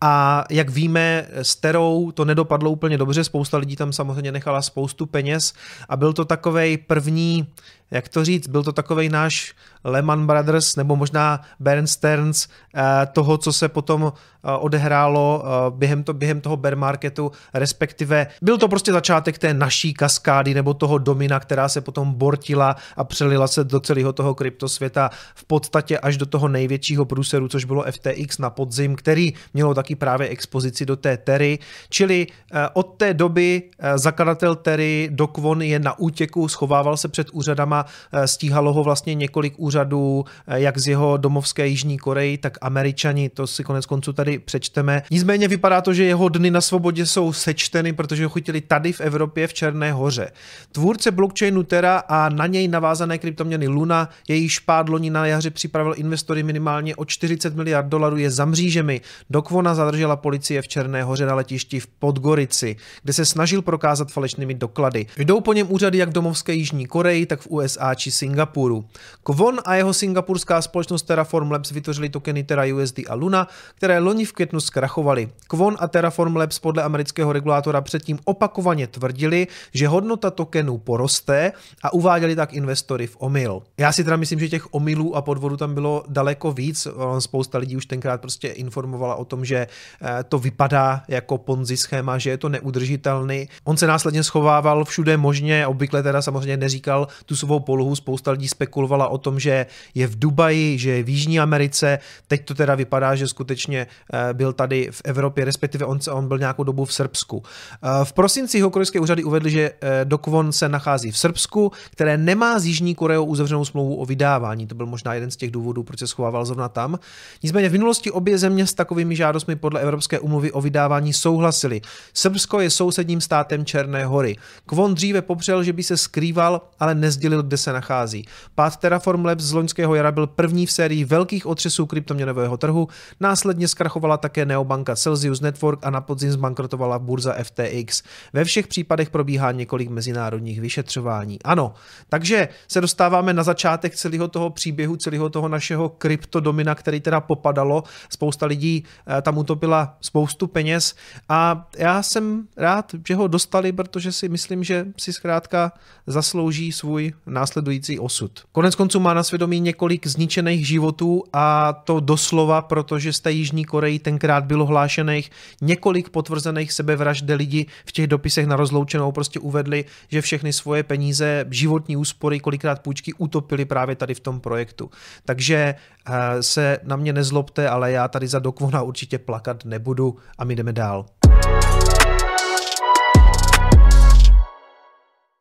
A 0.00 0.44
jak 0.50 0.70
víme, 0.70 1.26
s 1.32 1.56
Terou 1.56 2.10
to 2.10 2.24
nedopadlo 2.24 2.70
úplně 2.70 2.98
dobře, 2.98 3.24
spousta 3.24 3.58
lidí 3.58 3.76
tam 3.76 3.92
samozřejmě 3.92 4.32
nechala 4.32 4.62
spoustu 4.62 5.06
peněz 5.06 5.52
a 5.88 5.96
byl 5.96 6.12
to 6.12 6.24
takovej 6.24 6.76
první 6.76 7.46
jak 7.90 8.08
to 8.08 8.24
říct, 8.24 8.48
byl 8.48 8.62
to 8.62 8.72
takový 8.72 9.08
náš 9.08 9.54
Lehman 9.84 10.26
Brothers 10.26 10.76
nebo 10.76 10.96
možná 10.96 11.40
Bernsteins 11.60 12.48
eh, 12.74 13.06
toho, 13.12 13.38
co 13.38 13.52
se 13.52 13.68
potom 13.68 14.12
eh, 14.12 14.52
odehrálo 14.52 15.44
eh, 15.44 15.70
během, 15.70 16.02
to, 16.02 16.14
během 16.14 16.40
toho 16.40 16.56
bear 16.56 16.76
marketu, 16.76 17.32
respektive 17.54 18.26
byl 18.42 18.58
to 18.58 18.68
prostě 18.68 18.92
začátek 18.92 19.38
té 19.38 19.54
naší 19.54 19.94
kaskády 19.94 20.54
nebo 20.54 20.74
toho 20.74 20.98
domina, 20.98 21.40
která 21.40 21.68
se 21.68 21.80
potom 21.80 22.14
bortila 22.14 22.76
a 22.96 23.04
přelila 23.04 23.48
se 23.48 23.64
do 23.64 23.80
celého 23.80 24.12
toho 24.12 24.34
kryptosvěta 24.34 25.10
v 25.34 25.44
podstatě 25.44 25.98
až 25.98 26.16
do 26.16 26.26
toho 26.26 26.48
největšího 26.48 27.04
průseru, 27.04 27.48
což 27.48 27.64
bylo 27.64 27.84
FTX 27.90 28.38
na 28.38 28.50
podzim, 28.50 28.96
který 28.96 29.32
mělo 29.54 29.74
taky 29.74 29.94
právě 29.94 30.28
expozici 30.28 30.86
do 30.86 30.96
té 30.96 31.16
Tery, 31.16 31.58
čili 31.88 32.26
od 32.72 32.82
té 32.82 33.14
doby 33.14 33.62
zakladatel 33.94 34.56
Tery 34.56 35.08
Dokvon 35.12 35.62
je 35.62 35.78
na 35.78 35.98
útěku, 35.98 36.48
schovával 36.48 36.96
se 36.96 37.08
před 37.08 37.30
úřadama, 37.32 37.79
stíhalo 38.26 38.72
ho 38.72 38.84
vlastně 38.84 39.14
několik 39.14 39.54
úřadů 39.56 39.70
úřadů, 39.70 40.24
eh, 40.46 40.60
jak 40.60 40.78
z 40.78 40.88
jeho 40.88 41.16
domovské 41.16 41.66
Jižní 41.66 41.98
Koreji, 41.98 42.38
tak 42.38 42.58
Američani, 42.60 43.28
to 43.28 43.46
si 43.46 43.64
konec 43.64 43.86
konců 43.86 44.12
tady 44.12 44.38
přečteme. 44.38 45.02
Nicméně 45.10 45.48
vypadá 45.48 45.80
to, 45.80 45.94
že 45.94 46.04
jeho 46.04 46.28
dny 46.28 46.50
na 46.50 46.60
svobodě 46.60 47.06
jsou 47.06 47.32
sečteny, 47.32 47.92
protože 47.92 48.24
ho 48.24 48.30
chytili 48.30 48.60
tady 48.60 48.92
v 48.92 49.00
Evropě 49.00 49.46
v 49.46 49.54
Černé 49.54 49.92
hoře. 49.92 50.32
Tvůrce 50.72 51.10
blockchainu 51.10 51.62
Terra 51.62 52.02
a 52.08 52.28
na 52.28 52.46
něj 52.46 52.68
navázané 52.68 53.18
kryptoměny 53.18 53.68
Luna, 53.68 54.08
její 54.28 54.48
špád 54.48 54.88
loni 54.88 55.10
na 55.10 55.26
jaře 55.26 55.50
připravil 55.50 55.94
investory 55.96 56.42
minimálně 56.42 56.96
o 56.96 57.04
40 57.04 57.54
miliard 57.54 57.86
dolarů 57.86 58.16
je 58.16 58.30
za 58.30 58.44
mřížemi. 58.44 59.00
Dokvona 59.30 59.74
zadržela 59.74 60.16
policie 60.16 60.62
v 60.62 60.68
Černé 60.68 61.02
hoře 61.02 61.26
na 61.26 61.34
letišti 61.34 61.80
v 61.80 61.86
Podgorici, 61.86 62.76
kde 63.02 63.12
se 63.12 63.24
snažil 63.24 63.62
prokázat 63.62 64.10
falešnými 64.10 64.54
doklady. 64.54 65.06
Jdou 65.18 65.40
po 65.40 65.52
něm 65.52 65.66
úřady 65.70 65.98
jak 65.98 66.10
domovské 66.10 66.54
Jižní 66.54 66.86
Koreji, 66.86 67.26
tak 67.26 67.40
v 67.40 67.46
USA 67.46 67.69
či 67.94 68.10
Singapuru. 68.10 68.84
Kvon 69.22 69.58
a 69.64 69.74
jeho 69.74 69.94
singapurská 69.94 70.62
společnost 70.62 71.02
Terraform 71.02 71.50
Labs 71.50 71.70
vytvořili 71.70 72.08
tokeny 72.08 72.44
Terra 72.44 72.64
USD 72.74 72.98
a 73.08 73.14
Luna, 73.14 73.48
které 73.74 73.98
loni 73.98 74.24
v 74.24 74.32
květnu 74.32 74.60
zkrachovaly. 74.60 75.28
Kvon 75.48 75.76
a 75.80 75.88
Terraform 75.88 76.36
Labs 76.36 76.58
podle 76.58 76.82
amerického 76.82 77.32
regulátora 77.32 77.80
předtím 77.80 78.18
opakovaně 78.24 78.86
tvrdili, 78.86 79.46
že 79.74 79.88
hodnota 79.88 80.30
tokenů 80.30 80.78
poroste 80.78 81.52
a 81.82 81.92
uváděli 81.92 82.36
tak 82.36 82.52
investory 82.52 83.06
v 83.06 83.16
omyl. 83.18 83.62
Já 83.78 83.92
si 83.92 84.04
teda 84.04 84.16
myslím, 84.16 84.40
že 84.40 84.48
těch 84.48 84.74
omylů 84.74 85.16
a 85.16 85.22
podvodů 85.22 85.56
tam 85.56 85.74
bylo 85.74 86.04
daleko 86.08 86.52
víc. 86.52 86.88
Spousta 87.18 87.58
lidí 87.58 87.76
už 87.76 87.86
tenkrát 87.86 88.20
prostě 88.20 88.48
informovala 88.48 89.14
o 89.14 89.24
tom, 89.24 89.44
že 89.44 89.56
eh, 90.02 90.24
to 90.28 90.38
vypadá 90.38 91.02
jako 91.08 91.38
ponzi 91.38 91.76
schéma, 91.76 92.18
že 92.18 92.30
je 92.30 92.38
to 92.38 92.48
neudržitelný. 92.48 93.48
On 93.64 93.76
se 93.76 93.86
následně 93.86 94.22
schovával 94.22 94.84
všude 94.84 95.16
možně, 95.16 95.66
obvykle 95.66 96.02
teda 96.02 96.22
samozřejmě 96.22 96.56
neříkal 96.56 97.08
tu 97.26 97.36
svou 97.36 97.59
polohu. 97.60 97.96
Spousta 97.96 98.30
lidí 98.30 98.48
spekulovala 98.48 99.08
o 99.08 99.18
tom, 99.18 99.40
že 99.40 99.66
je 99.94 100.06
v 100.06 100.18
Dubaji, 100.18 100.78
že 100.78 100.90
je 100.90 101.02
v 101.02 101.08
Jižní 101.08 101.40
Americe. 101.40 101.98
Teď 102.28 102.44
to 102.44 102.54
teda 102.54 102.74
vypadá, 102.74 103.14
že 103.14 103.28
skutečně 103.28 103.86
eh, 104.12 104.34
byl 104.34 104.52
tady 104.52 104.88
v 104.90 105.02
Evropě, 105.04 105.44
respektive 105.44 105.86
on, 105.86 105.98
on 106.12 106.28
byl 106.28 106.38
nějakou 106.38 106.64
dobu 106.64 106.84
v 106.84 106.94
Srbsku. 106.94 107.42
Eh, 107.82 108.04
v 108.04 108.12
prosinci 108.12 108.58
jeho 108.58 108.70
korejské 108.70 109.00
úřady 109.00 109.24
uvedly, 109.24 109.50
že 109.50 109.72
eh, 109.80 110.04
Dokvon 110.04 110.52
se 110.52 110.68
nachází 110.68 111.10
v 111.10 111.18
Srbsku, 111.18 111.72
které 111.90 112.16
nemá 112.16 112.58
s 112.58 112.66
Jižní 112.66 112.94
Koreou 112.94 113.24
uzavřenou 113.24 113.64
smlouvu 113.64 113.96
o 113.96 114.06
vydávání. 114.06 114.66
To 114.66 114.74
byl 114.74 114.86
možná 114.86 115.14
jeden 115.14 115.30
z 115.30 115.36
těch 115.36 115.50
důvodů, 115.50 115.82
proč 115.82 115.98
se 115.98 116.06
schovával 116.06 116.44
zrovna 116.44 116.68
tam. 116.68 116.98
Nicméně 117.42 117.68
v 117.68 117.72
minulosti 117.72 118.10
obě 118.10 118.38
země 118.38 118.66
s 118.66 118.74
takovými 118.74 119.16
žádostmi 119.16 119.56
podle 119.56 119.80
Evropské 119.80 120.18
umluvy 120.18 120.52
o 120.52 120.60
vydávání 120.60 121.12
souhlasili. 121.12 121.80
Srbsko 122.14 122.60
je 122.60 122.70
sousedním 122.70 123.20
státem 123.20 123.64
Černé 123.64 124.04
hory. 124.04 124.36
Kvon 124.66 124.94
dříve 124.94 125.22
popřel, 125.22 125.62
že 125.62 125.72
by 125.72 125.82
se 125.82 125.96
skrýval, 125.96 126.60
ale 126.80 126.94
nezdělil, 126.94 127.39
kde 127.42 127.56
se 127.56 127.72
nachází. 127.72 128.24
Pád 128.54 128.76
Terraform 128.76 129.24
Labs 129.24 129.44
z 129.44 129.52
loňského 129.52 129.94
jara 129.94 130.12
byl 130.12 130.26
první 130.26 130.66
v 130.66 130.72
sérii 130.72 131.04
velkých 131.04 131.46
otřesů 131.46 131.86
kryptoměnového 131.86 132.56
trhu, 132.56 132.88
následně 133.20 133.68
zkrachovala 133.68 134.16
také 134.16 134.46
neobanka 134.46 134.96
Celsius 134.96 135.40
Network 135.40 135.86
a 135.86 135.90
na 135.90 136.00
podzim 136.00 136.32
zbankrotovala 136.32 136.98
burza 136.98 137.34
FTX. 137.42 138.02
Ve 138.32 138.44
všech 138.44 138.66
případech 138.66 139.10
probíhá 139.10 139.52
několik 139.52 139.88
mezinárodních 139.88 140.60
vyšetřování. 140.60 141.42
Ano, 141.42 141.74
takže 142.08 142.48
se 142.68 142.80
dostáváme 142.80 143.32
na 143.32 143.42
začátek 143.42 143.96
celého 143.96 144.28
toho 144.28 144.50
příběhu, 144.50 144.96
celého 144.96 145.30
toho 145.30 145.48
našeho 145.48 145.88
kryptodomina, 145.88 146.74
který 146.74 147.00
teda 147.00 147.20
popadalo. 147.20 147.82
Spousta 148.08 148.46
lidí 148.46 148.84
eh, 149.18 149.22
tam 149.22 149.38
utopila 149.38 149.96
spoustu 150.00 150.46
peněz 150.46 150.94
a 151.28 151.68
já 151.76 152.02
jsem 152.02 152.48
rád, 152.56 152.94
že 153.08 153.14
ho 153.14 153.28
dostali, 153.28 153.72
protože 153.72 154.12
si 154.12 154.28
myslím, 154.28 154.64
že 154.64 154.86
si 154.96 155.12
zkrátka 155.12 155.72
zaslouží 156.06 156.72
svůj 156.72 157.12
následující 157.30 157.98
osud. 157.98 158.40
Konec 158.52 158.74
konců 158.74 159.00
má 159.00 159.14
na 159.14 159.22
svědomí 159.22 159.60
několik 159.60 160.06
zničených 160.06 160.66
životů 160.66 161.24
a 161.32 161.72
to 161.72 162.00
doslova, 162.00 162.62
protože 162.62 163.12
z 163.12 163.20
té 163.20 163.32
Jižní 163.32 163.64
Koreji 163.64 163.98
tenkrát 163.98 164.44
bylo 164.44 164.66
hlášených 164.66 165.30
několik 165.62 166.08
potvrzených 166.08 166.72
sebevražd, 166.72 167.24
kde 167.24 167.34
lidi 167.34 167.66
v 167.86 167.92
těch 167.92 168.06
dopisech 168.06 168.46
na 168.46 168.56
rozloučenou 168.56 169.12
prostě 169.12 169.40
uvedli, 169.40 169.84
že 170.08 170.20
všechny 170.20 170.52
svoje 170.52 170.82
peníze, 170.82 171.44
životní 171.50 171.96
úspory, 171.96 172.40
kolikrát 172.40 172.82
půjčky 172.82 173.12
utopili 173.14 173.64
právě 173.64 173.96
tady 173.96 174.14
v 174.14 174.20
tom 174.20 174.40
projektu. 174.40 174.90
Takže 175.24 175.74
eh, 176.06 176.42
se 176.42 176.78
na 176.82 176.96
mě 176.96 177.12
nezlobte, 177.12 177.68
ale 177.68 177.92
já 177.92 178.08
tady 178.08 178.28
za 178.28 178.38
Dokvona 178.38 178.82
určitě 178.82 179.18
plakat 179.18 179.64
nebudu 179.64 180.16
a 180.38 180.44
my 180.44 180.56
jdeme 180.56 180.72
dál. 180.72 181.06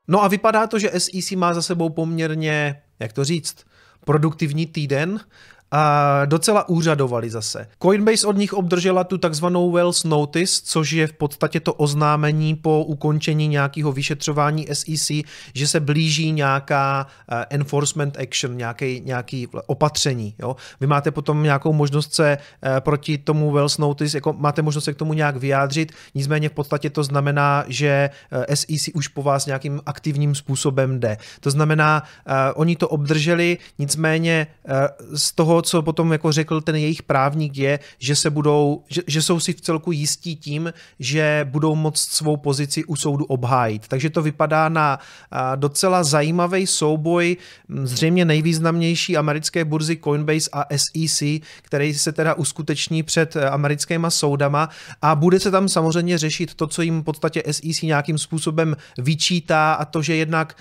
No 0.10 0.24
a 0.24 0.28
vypadá 0.28 0.68
to, 0.68 0.80
že 0.80 0.92
SEC 0.98 1.32
má 1.32 1.54
za 1.54 1.62
sebou 1.62 1.90
poměrně, 1.90 2.82
jak 3.00 3.14
to 3.14 3.24
říct, 3.24 3.66
produktivní 4.06 4.66
týden 4.66 5.20
a 5.72 6.26
docela 6.26 6.70
úřadovali 6.70 7.30
zase. 7.30 7.68
Coinbase 7.82 8.28
od 8.28 8.38
nich 8.38 8.54
obdržela 8.54 9.04
tu 9.04 9.18
takzvanou 9.18 9.72
Wells 9.72 10.04
Notice, 10.04 10.62
což 10.64 10.92
je 10.92 11.08
v 11.08 11.14
podstatě 11.14 11.60
to 11.60 11.74
oznámení 11.74 12.56
po 12.56 12.84
ukončení 12.84 13.48
nějakého 13.48 13.92
vyšetřování 13.92 14.68
SEC, 14.74 15.12
že 15.54 15.68
se 15.68 15.80
blíží 15.80 16.32
nějaká 16.32 17.08
eh, 17.32 17.46
enforcement 17.50 18.18
action, 18.18 18.58
nějaký, 18.58 19.02
nějaký 19.06 19.48
opatření. 19.66 20.36
Jo? 20.40 20.56
Vy 20.80 20.88
máte 20.88 21.12
potom 21.12 21.44
nějakou 21.44 21.74
možnost 21.74 22.14
se 22.14 22.38
eh, 22.38 22.82
proti 22.82 23.18
tomu 23.18 23.52
Wells 23.52 23.78
Notice, 23.78 24.18
jako 24.18 24.34
máte 24.34 24.62
možnost 24.62 24.84
se 24.84 24.94
k 24.94 24.98
tomu 24.98 25.14
nějak 25.14 25.36
vyjádřit, 25.36 25.92
nicméně 26.16 26.50
v 26.50 26.54
podstatě 26.54 26.90
to 26.90 27.04
znamená, 27.04 27.64
že 27.68 28.10
SEC 28.54 28.88
eh, 28.88 28.92
už 28.94 29.08
po 29.08 29.24
vás 29.24 29.46
nějakým 29.46 29.82
aktivním 29.86 30.36
způsobem 30.36 31.00
jde. 31.00 31.18
To 31.40 31.52
znamená, 31.52 32.04
oni 32.56 32.76
to 32.76 32.88
obdrželi, 32.88 33.58
nicméně 33.80 34.48
z 35.14 35.32
toho 35.32 35.59
co 35.62 35.82
potom 35.82 36.12
jako 36.12 36.32
řekl 36.32 36.62
ten 36.62 36.76
jejich 36.76 37.04
právník, 37.04 37.58
je, 37.58 37.80
že 38.00 38.16
se 38.16 38.30
budou, 38.30 38.84
že, 38.90 39.02
že 39.08 39.22
jsou 39.22 39.40
si 39.40 39.54
v 39.54 39.62
celku 39.62 39.92
jistí 39.92 40.36
tím, 40.36 40.74
že 41.00 41.48
budou 41.50 41.76
moct 41.76 42.00
svou 42.00 42.38
pozici 42.38 42.84
u 42.84 42.96
soudu 42.96 43.26
obhájit. 43.26 43.88
Takže 43.88 44.10
to 44.10 44.22
vypadá 44.22 44.70
na 44.70 45.00
docela 45.56 46.04
zajímavý 46.04 46.68
souboj 46.68 47.38
zřejmě 47.84 48.26
nejvýznamnější 48.26 49.18
americké 49.18 49.66
burzy 49.66 49.98
Coinbase 50.04 50.50
a 50.54 50.66
SEC, 50.78 51.24
který 51.62 51.94
se 51.94 52.12
teda 52.12 52.34
uskuteční 52.34 53.04
před 53.04 53.36
e, 53.36 53.50
americkýma 53.50 54.10
soudama 54.10 54.70
a 55.02 55.16
bude 55.16 55.40
se 55.40 55.52
tam 55.52 55.70
samozřejmě 55.70 56.18
řešit 56.18 56.56
to, 56.56 56.68
co 56.68 56.82
jim 56.82 57.02
v 57.02 57.04
podstatě 57.04 57.44
SEC 57.52 57.82
nějakým 57.82 58.18
způsobem 58.18 58.78
vyčítá 58.98 59.74
a 59.74 59.86
to, 59.86 60.02
že 60.02 60.16
jednak 60.16 60.56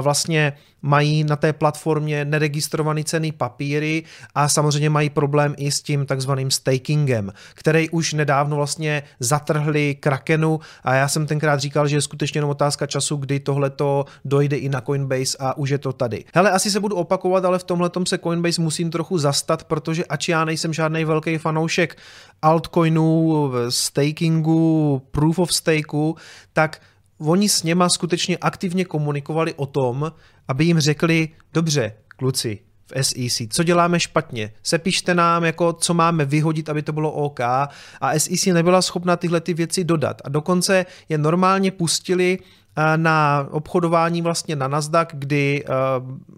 vlastně 0.00 0.52
mají 0.82 1.24
na 1.24 1.36
té 1.36 1.52
platformě 1.52 2.24
neregistrovaný 2.24 3.04
cený 3.04 3.32
papíry 3.32 4.02
a 4.34 4.48
samozřejmě 4.48 4.90
mají 4.90 5.10
problém 5.10 5.54
i 5.58 5.70
s 5.70 5.82
tím 5.82 6.06
takzvaným 6.06 6.50
stakingem, 6.50 7.32
který 7.54 7.90
už 7.90 8.12
nedávno 8.12 8.56
vlastně 8.56 9.02
zatrhli 9.20 9.94
Krakenu 9.94 10.60
a 10.84 10.94
já 10.94 11.08
jsem 11.08 11.26
tenkrát 11.26 11.60
říkal, 11.60 11.88
že 11.88 11.96
je 11.96 12.02
skutečně 12.02 12.38
jenom 12.38 12.50
otázka 12.50 12.86
času, 12.86 13.16
kdy 13.16 13.40
tohle 13.40 13.70
to 13.70 14.04
dojde 14.24 14.56
i 14.56 14.68
na 14.68 14.80
Coinbase 14.80 15.36
a 15.40 15.56
už 15.56 15.70
je 15.70 15.78
to 15.78 15.92
tady. 15.92 16.24
Hele, 16.34 16.50
asi 16.50 16.70
se 16.70 16.80
budu 16.80 16.96
opakovat, 16.96 17.44
ale 17.44 17.58
v 17.58 17.64
tomhle 17.64 17.90
se 18.08 18.18
Coinbase 18.18 18.62
musím 18.62 18.90
trochu 18.90 19.18
zastat, 19.18 19.64
protože 19.64 20.04
ač 20.04 20.28
já 20.28 20.44
nejsem 20.44 20.72
žádný 20.72 21.04
velký 21.04 21.38
fanoušek 21.38 21.96
altcoinů, 22.42 23.52
stakingu, 23.68 25.02
proof 25.10 25.38
of 25.38 25.54
stakeu, 25.54 26.16
tak 26.52 26.80
oni 27.18 27.48
s 27.48 27.62
něma 27.62 27.88
skutečně 27.88 28.38
aktivně 28.38 28.84
komunikovali 28.84 29.54
o 29.54 29.66
tom, 29.66 30.12
aby 30.48 30.64
jim 30.64 30.80
řekli, 30.80 31.28
dobře, 31.52 31.92
kluci, 32.08 32.58
v 32.94 33.04
SEC. 33.04 33.48
Co 33.50 33.62
děláme 33.62 34.00
špatně? 34.00 34.52
Sepište 34.62 35.14
nám, 35.14 35.44
jako, 35.44 35.72
co 35.72 35.94
máme 35.94 36.24
vyhodit, 36.24 36.68
aby 36.68 36.82
to 36.82 36.92
bylo 36.92 37.12
OK. 37.12 37.40
A 37.40 38.18
SEC 38.18 38.46
nebyla 38.46 38.82
schopna 38.82 39.16
tyhle 39.16 39.40
ty 39.40 39.54
věci 39.54 39.84
dodat. 39.84 40.22
A 40.24 40.28
dokonce 40.28 40.86
je 41.08 41.18
normálně 41.18 41.70
pustili 41.70 42.38
Eh, 42.38 42.61
na 42.96 43.46
obchodování 43.50 44.22
vlastně 44.22 44.56
na 44.56 44.68
Nasdaq, 44.68 45.08
kdy 45.12 45.64
eh, 45.64 45.68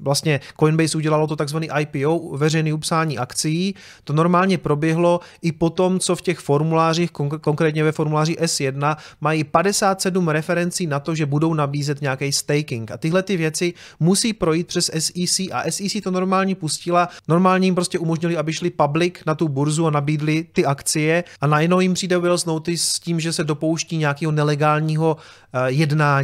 vlastně 0.00 0.40
Coinbase 0.60 0.98
udělalo 0.98 1.26
to 1.26 1.36
takzvaný 1.36 1.68
IPO, 1.80 2.36
veřejný 2.36 2.72
upsání 2.72 3.18
akcí. 3.18 3.74
To 4.04 4.12
normálně 4.12 4.58
proběhlo 4.58 5.20
i 5.42 5.52
po 5.52 5.70
tom, 5.70 6.00
co 6.00 6.16
v 6.16 6.22
těch 6.22 6.38
formulářích, 6.38 7.10
konkrétně 7.40 7.84
ve 7.84 7.92
formuláři 7.92 8.36
S1, 8.40 8.96
mají 9.20 9.44
57 9.44 10.28
referencí 10.28 10.86
na 10.86 11.00
to, 11.00 11.14
že 11.14 11.26
budou 11.26 11.54
nabízet 11.54 12.00
nějaký 12.00 12.32
staking. 12.32 12.90
A 12.90 12.98
tyhle 12.98 13.22
ty 13.22 13.36
věci 13.36 13.74
musí 14.00 14.32
projít 14.32 14.66
přes 14.66 14.90
SEC 14.98 15.38
a 15.52 15.62
SEC 15.70 16.02
to 16.04 16.10
normálně 16.10 16.54
pustila. 16.54 17.08
Normálně 17.28 17.66
jim 17.66 17.74
prostě 17.74 17.98
umožnili, 17.98 18.36
aby 18.36 18.52
šli 18.52 18.70
public 18.70 19.14
na 19.26 19.34
tu 19.34 19.48
burzu 19.48 19.86
a 19.86 19.90
nabídli 19.90 20.46
ty 20.52 20.66
akcie 20.66 21.24
a 21.40 21.46
najednou 21.46 21.80
jim 21.80 21.94
přijde 21.94 22.18
Wills 22.18 22.44
Notice 22.44 22.86
s 22.86 22.98
tím, 22.98 23.20
že 23.20 23.32
se 23.32 23.44
dopouští 23.44 23.96
nějakého 23.96 24.32
nelegálního 24.32 25.16
Eh, 25.56 25.70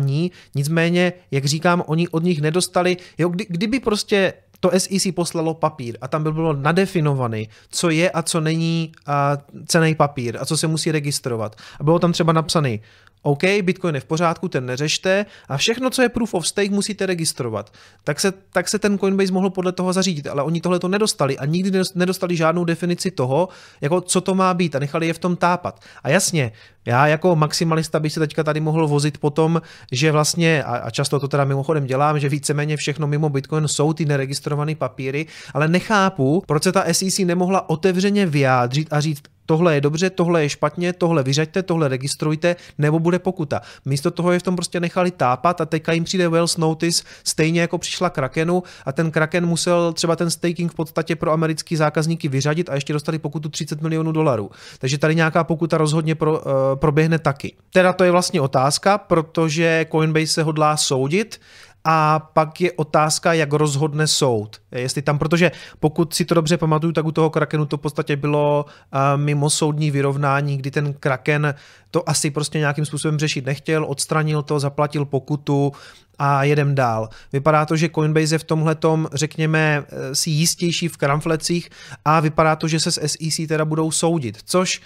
jednání, 0.00 0.30
nicméně, 0.54 1.12
jak 1.30 1.44
říkám, 1.44 1.84
oni 1.86 2.08
od 2.08 2.22
nich 2.22 2.40
nedostali, 2.40 2.96
jo, 3.18 3.28
kdy, 3.28 3.46
kdyby 3.48 3.80
prostě 3.80 4.32
to 4.60 4.70
SEC 4.78 5.14
poslalo 5.14 5.54
papír 5.54 5.98
a 6.00 6.08
tam 6.08 6.24
by 6.24 6.32
bylo 6.32 6.52
nadefinovaný, 6.52 7.48
co 7.70 7.90
je 7.90 8.10
a 8.10 8.22
co 8.22 8.40
není 8.40 8.92
a 9.06 9.38
cený 9.66 9.94
papír 9.94 10.36
a 10.40 10.46
co 10.46 10.56
se 10.56 10.66
musí 10.66 10.92
registrovat. 10.92 11.56
A 11.80 11.84
bylo 11.84 11.98
tam 11.98 12.12
třeba 12.12 12.32
napsaný 12.32 12.80
OK, 13.22 13.42
Bitcoin 13.62 13.94
je 13.94 14.00
v 14.00 14.04
pořádku, 14.04 14.48
ten 14.48 14.66
neřešte 14.66 15.26
a 15.48 15.56
všechno, 15.56 15.90
co 15.90 16.02
je 16.02 16.08
proof 16.08 16.34
of 16.34 16.46
stake, 16.46 16.70
musíte 16.70 17.06
registrovat. 17.06 17.72
Tak 18.04 18.20
se, 18.20 18.32
tak 18.52 18.68
se 18.68 18.78
ten 18.78 18.98
Coinbase 18.98 19.32
mohl 19.32 19.50
podle 19.50 19.72
toho 19.72 19.92
zařídit, 19.92 20.26
ale 20.26 20.42
oni 20.42 20.60
tohle 20.60 20.78
to 20.78 20.88
nedostali 20.88 21.38
a 21.38 21.46
nikdy 21.46 21.82
nedostali 21.94 22.36
žádnou 22.36 22.64
definici 22.64 23.10
toho, 23.10 23.48
jako 23.80 24.00
co 24.00 24.20
to 24.20 24.34
má 24.34 24.54
být 24.54 24.76
a 24.76 24.78
nechali 24.78 25.06
je 25.06 25.12
v 25.12 25.18
tom 25.18 25.36
tápat. 25.36 25.80
A 26.02 26.08
jasně, 26.08 26.52
já 26.86 27.06
jako 27.06 27.36
maximalista 27.36 28.00
bych 28.00 28.12
se 28.12 28.20
teďka 28.20 28.44
tady 28.44 28.60
mohl 28.60 28.88
vozit 28.88 29.18
po 29.18 29.30
tom, 29.30 29.62
že 29.92 30.12
vlastně, 30.12 30.64
a 30.64 30.90
často 30.90 31.20
to 31.20 31.28
teda 31.28 31.44
mimochodem 31.44 31.86
dělám, 31.86 32.20
že 32.20 32.28
víceméně 32.28 32.76
všechno 32.76 33.06
mimo 33.06 33.28
Bitcoin 33.28 33.68
jsou 33.68 33.92
ty 33.92 34.04
neregistrované 34.04 34.74
papíry, 34.74 35.26
ale 35.54 35.68
nechápu, 35.68 36.42
proč 36.46 36.62
se 36.62 36.72
ta 36.72 36.84
SEC 36.92 37.18
nemohla 37.18 37.70
otevřeně 37.70 38.26
vyjádřit 38.26 38.88
a 38.90 39.00
říct, 39.00 39.22
tohle 39.50 39.74
je 39.74 39.80
dobře, 39.80 40.10
tohle 40.10 40.42
je 40.42 40.48
špatně, 40.48 40.92
tohle 40.92 41.22
vyřaďte, 41.22 41.62
tohle 41.62 41.88
registrujte, 41.88 42.56
nebo 42.78 42.98
bude 42.98 43.18
pokuta. 43.18 43.60
Místo 43.84 44.10
toho 44.10 44.32
je 44.32 44.38
v 44.38 44.42
tom 44.42 44.56
prostě 44.56 44.80
nechali 44.80 45.10
tápat 45.10 45.60
a 45.60 45.66
teďka 45.66 45.92
jim 45.92 46.04
přijde 46.04 46.28
Wells 46.28 46.56
Notice, 46.56 47.02
stejně 47.24 47.60
jako 47.60 47.78
přišla 47.78 48.10
Krakenu 48.10 48.62
a 48.86 48.92
ten 48.92 49.10
Kraken 49.10 49.46
musel 49.46 49.92
třeba 49.92 50.16
ten 50.16 50.30
staking 50.30 50.72
v 50.72 50.74
podstatě 50.74 51.16
pro 51.16 51.32
americký 51.32 51.76
zákazníky 51.76 52.28
vyřadit 52.28 52.70
a 52.70 52.74
ještě 52.74 52.92
dostali 52.92 53.18
pokutu 53.18 53.48
30 53.48 53.82
milionů 53.82 54.12
dolarů. 54.12 54.50
Takže 54.78 54.98
tady 54.98 55.14
nějaká 55.14 55.44
pokuta 55.44 55.78
rozhodně 55.78 56.14
pro, 56.14 56.32
uh, 56.32 56.52
proběhne 56.74 57.18
taky. 57.18 57.56
Teda 57.72 57.92
to 57.92 58.04
je 58.04 58.10
vlastně 58.10 58.40
otázka, 58.40 58.98
protože 58.98 59.86
Coinbase 59.90 60.26
se 60.26 60.42
hodlá 60.42 60.76
soudit 60.76 61.40
a 61.84 62.18
pak 62.18 62.60
je 62.60 62.72
otázka, 62.72 63.32
jak 63.32 63.52
rozhodne 63.52 64.06
soud. 64.06 64.60
Jestli 64.72 65.02
tam, 65.02 65.18
protože 65.18 65.52
pokud 65.80 66.14
si 66.14 66.24
to 66.24 66.34
dobře 66.34 66.56
pamatuju, 66.56 66.92
tak 66.92 67.06
u 67.06 67.12
toho 67.12 67.30
Krakenu 67.30 67.66
to 67.66 67.76
v 67.76 67.80
podstatě 67.80 68.16
bylo 68.16 68.64
uh, 68.64 69.00
mimo 69.20 69.50
soudní 69.50 69.90
vyrovnání, 69.90 70.56
kdy 70.56 70.70
ten 70.70 70.92
Kraken 70.92 71.54
to 71.90 72.08
asi 72.08 72.30
prostě 72.30 72.58
nějakým 72.58 72.84
způsobem 72.84 73.18
řešit 73.18 73.46
nechtěl, 73.46 73.84
odstranil 73.84 74.42
to, 74.42 74.60
zaplatil 74.60 75.04
pokutu 75.04 75.72
a 76.18 76.44
jedem 76.44 76.74
dál. 76.74 77.08
Vypadá 77.32 77.66
to, 77.66 77.76
že 77.76 77.88
Coinbase 77.88 78.34
je 78.34 78.38
v 78.38 78.44
tomhle 78.44 78.76
řekněme, 79.12 79.84
eh, 79.88 80.14
si 80.14 80.30
jistější 80.30 80.88
v 80.88 80.96
kramflecích 80.96 81.70
a 82.04 82.20
vypadá 82.20 82.56
to, 82.56 82.68
že 82.68 82.80
se 82.80 82.92
s 82.92 83.00
SEC 83.06 83.46
teda 83.48 83.64
budou 83.64 83.90
soudit, 83.90 84.38
což 84.44 84.80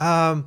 uh, 0.00 0.40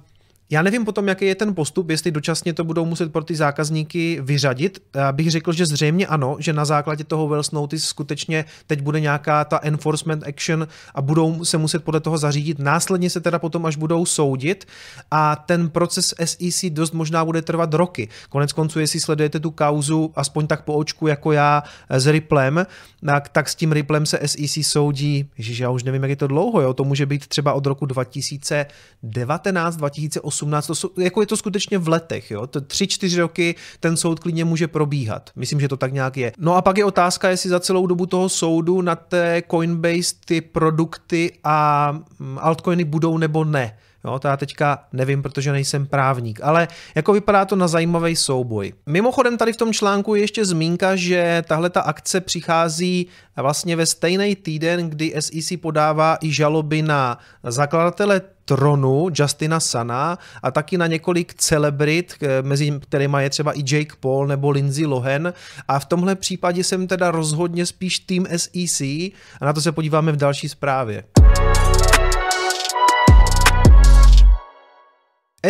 já 0.53 0.61
nevím 0.61 0.85
potom, 0.85 1.07
jaký 1.07 1.25
je 1.25 1.35
ten 1.35 1.55
postup, 1.55 1.89
jestli 1.89 2.11
dočasně 2.11 2.53
to 2.53 2.63
budou 2.63 2.85
muset 2.85 3.11
pro 3.11 3.23
ty 3.23 3.35
zákazníky 3.35 4.19
vyřadit. 4.21 4.79
Já 4.95 5.11
bych 5.11 5.31
řekl, 5.31 5.53
že 5.53 5.65
zřejmě 5.65 6.07
ano, 6.07 6.35
že 6.39 6.53
na 6.53 6.65
základě 6.65 7.03
toho 7.03 7.27
Wells 7.27 7.51
Notice 7.51 7.87
skutečně 7.87 8.45
teď 8.67 8.81
bude 8.81 8.99
nějaká 8.99 9.45
ta 9.45 9.59
enforcement 9.63 10.23
action 10.27 10.67
a 10.95 11.01
budou 11.01 11.45
se 11.45 11.57
muset 11.57 11.83
podle 11.83 11.99
toho 11.99 12.17
zařídit. 12.17 12.59
Následně 12.59 13.09
se 13.09 13.21
teda 13.21 13.39
potom 13.39 13.65
až 13.65 13.75
budou 13.75 14.05
soudit 14.05 14.65
a 15.11 15.35
ten 15.35 15.69
proces 15.69 16.13
SEC 16.25 16.65
dost 16.69 16.93
možná 16.93 17.25
bude 17.25 17.41
trvat 17.41 17.73
roky. 17.73 18.09
Konec 18.29 18.53
konců, 18.53 18.79
jestli 18.79 18.99
sledujete 18.99 19.39
tu 19.39 19.51
kauzu 19.51 20.11
aspoň 20.15 20.47
tak 20.47 20.63
po 20.63 20.73
očku 20.73 21.07
jako 21.07 21.31
já 21.31 21.63
s 21.89 22.07
Ripplem, 22.07 22.65
tak, 23.05 23.29
tak 23.29 23.49
s 23.49 23.55
tím 23.55 23.71
Ripplem 23.71 24.05
se 24.05 24.19
SEC 24.25 24.67
soudí, 24.67 25.29
ježiš, 25.37 25.59
já 25.59 25.69
už 25.69 25.83
nevím, 25.83 26.01
jak 26.03 26.09
je 26.09 26.15
to 26.15 26.27
dlouho, 26.27 26.61
jo? 26.61 26.73
to 26.73 26.83
může 26.83 27.05
být 27.05 27.27
třeba 27.27 27.53
od 27.53 27.65
roku 27.65 27.85
2019, 27.85 29.75
2018, 29.75 30.42
18, 30.43 30.67
to 30.67 30.75
jsou, 30.75 30.89
jako 30.97 31.21
je 31.21 31.27
to 31.27 31.37
skutečně 31.37 31.77
v 31.77 31.87
letech, 31.87 32.31
jo, 32.31 32.47
to 32.47 32.59
3-4 32.59 33.19
roky 33.19 33.55
ten 33.79 33.97
soud 33.97 34.19
klidně 34.19 34.45
může 34.45 34.67
probíhat, 34.67 35.29
myslím, 35.35 35.59
že 35.59 35.67
to 35.67 35.77
tak 35.77 35.93
nějak 35.93 36.17
je. 36.17 36.31
No 36.37 36.55
a 36.55 36.61
pak 36.61 36.77
je 36.77 36.85
otázka, 36.85 37.29
jestli 37.29 37.49
za 37.49 37.59
celou 37.59 37.87
dobu 37.87 38.05
toho 38.05 38.29
soudu 38.29 38.81
na 38.81 38.95
té 38.95 39.43
Coinbase 39.51 40.15
ty 40.25 40.41
produkty 40.41 41.31
a 41.43 41.91
mm, 42.19 42.37
altcoiny 42.41 42.83
budou 42.83 43.17
nebo 43.17 43.43
ne. 43.43 43.77
Jo, 44.05 44.19
to 44.19 44.27
já 44.27 44.37
teďka 44.37 44.83
nevím, 44.93 45.21
protože 45.21 45.51
nejsem 45.51 45.87
právník, 45.87 46.39
ale 46.43 46.67
jako 46.95 47.13
vypadá 47.13 47.45
to 47.45 47.55
na 47.55 47.67
zajímavý 47.67 48.15
souboj. 48.15 48.73
Mimochodem 48.85 49.37
tady 49.37 49.53
v 49.53 49.57
tom 49.57 49.73
článku 49.73 50.15
je 50.15 50.21
ještě 50.21 50.45
zmínka, 50.45 50.95
že 50.95 51.43
tahle 51.47 51.69
ta 51.69 51.81
akce 51.81 52.21
přichází 52.21 53.07
vlastně 53.37 53.75
ve 53.75 53.85
stejný 53.85 54.35
týden, 54.35 54.89
kdy 54.89 55.13
SEC 55.19 55.59
podává 55.61 56.17
i 56.21 56.31
žaloby 56.31 56.81
na 56.81 57.17
zakladatele 57.43 58.21
tronu 58.45 59.09
Justina 59.19 59.59
Sana 59.59 60.17
a 60.43 60.51
taky 60.51 60.77
na 60.77 60.87
několik 60.87 61.33
celebrit, 61.33 62.17
mezi 62.41 62.79
kterými 62.79 63.17
je 63.19 63.29
třeba 63.29 63.59
i 63.59 63.63
Jake 63.71 63.95
Paul 63.99 64.27
nebo 64.27 64.49
Lindsay 64.49 64.85
Lohan 64.85 65.33
a 65.67 65.79
v 65.79 65.85
tomhle 65.85 66.15
případě 66.15 66.63
jsem 66.63 66.87
teda 66.87 67.11
rozhodně 67.11 67.65
spíš 67.65 67.99
tým 67.99 68.27
SEC 68.37 68.81
a 68.81 69.45
na 69.45 69.53
to 69.53 69.61
se 69.61 69.71
podíváme 69.71 70.11
v 70.11 70.17
další 70.17 70.49
zprávě. 70.49 71.03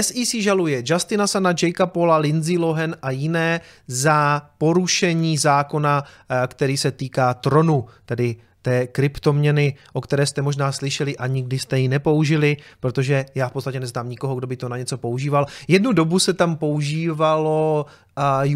SEC 0.02 0.34
žaluje 0.34 0.84
Justina 0.86 1.28
Sana, 1.28 1.54
Jakea 1.64 1.86
Paula, 1.86 2.18
Lindsay 2.18 2.58
Lohan 2.58 2.96
a 3.02 3.12
jiné 3.12 3.62
za 3.88 4.42
porušení 4.58 5.38
zákona, 5.38 6.04
eh, 6.04 6.48
který 6.48 6.78
se 6.78 6.92
týká 6.92 7.34
tronu, 7.34 7.86
tedy 8.06 8.36
té 8.64 8.88
kryptoměny, 8.88 9.76
o 9.94 10.02
které 10.02 10.26
jste 10.26 10.42
možná 10.42 10.72
slyšeli 10.72 11.18
a 11.18 11.28
nikdy 11.28 11.60
jste 11.60 11.80
ji 11.80 11.88
nepoužili, 11.88 12.58
protože 12.80 13.26
já 13.36 13.50
v 13.50 13.52
podstatě 13.52 13.80
neznám 13.80 14.10
nikoho, 14.10 14.36
kdo 14.36 14.48
by 14.48 14.58
to 14.58 14.70
na 14.70 14.78
něco 14.78 14.98
používal. 14.98 15.46
Jednu 15.68 15.94
dobu 15.94 16.20
se 16.20 16.34
tam 16.34 16.56
používalo 16.56 17.86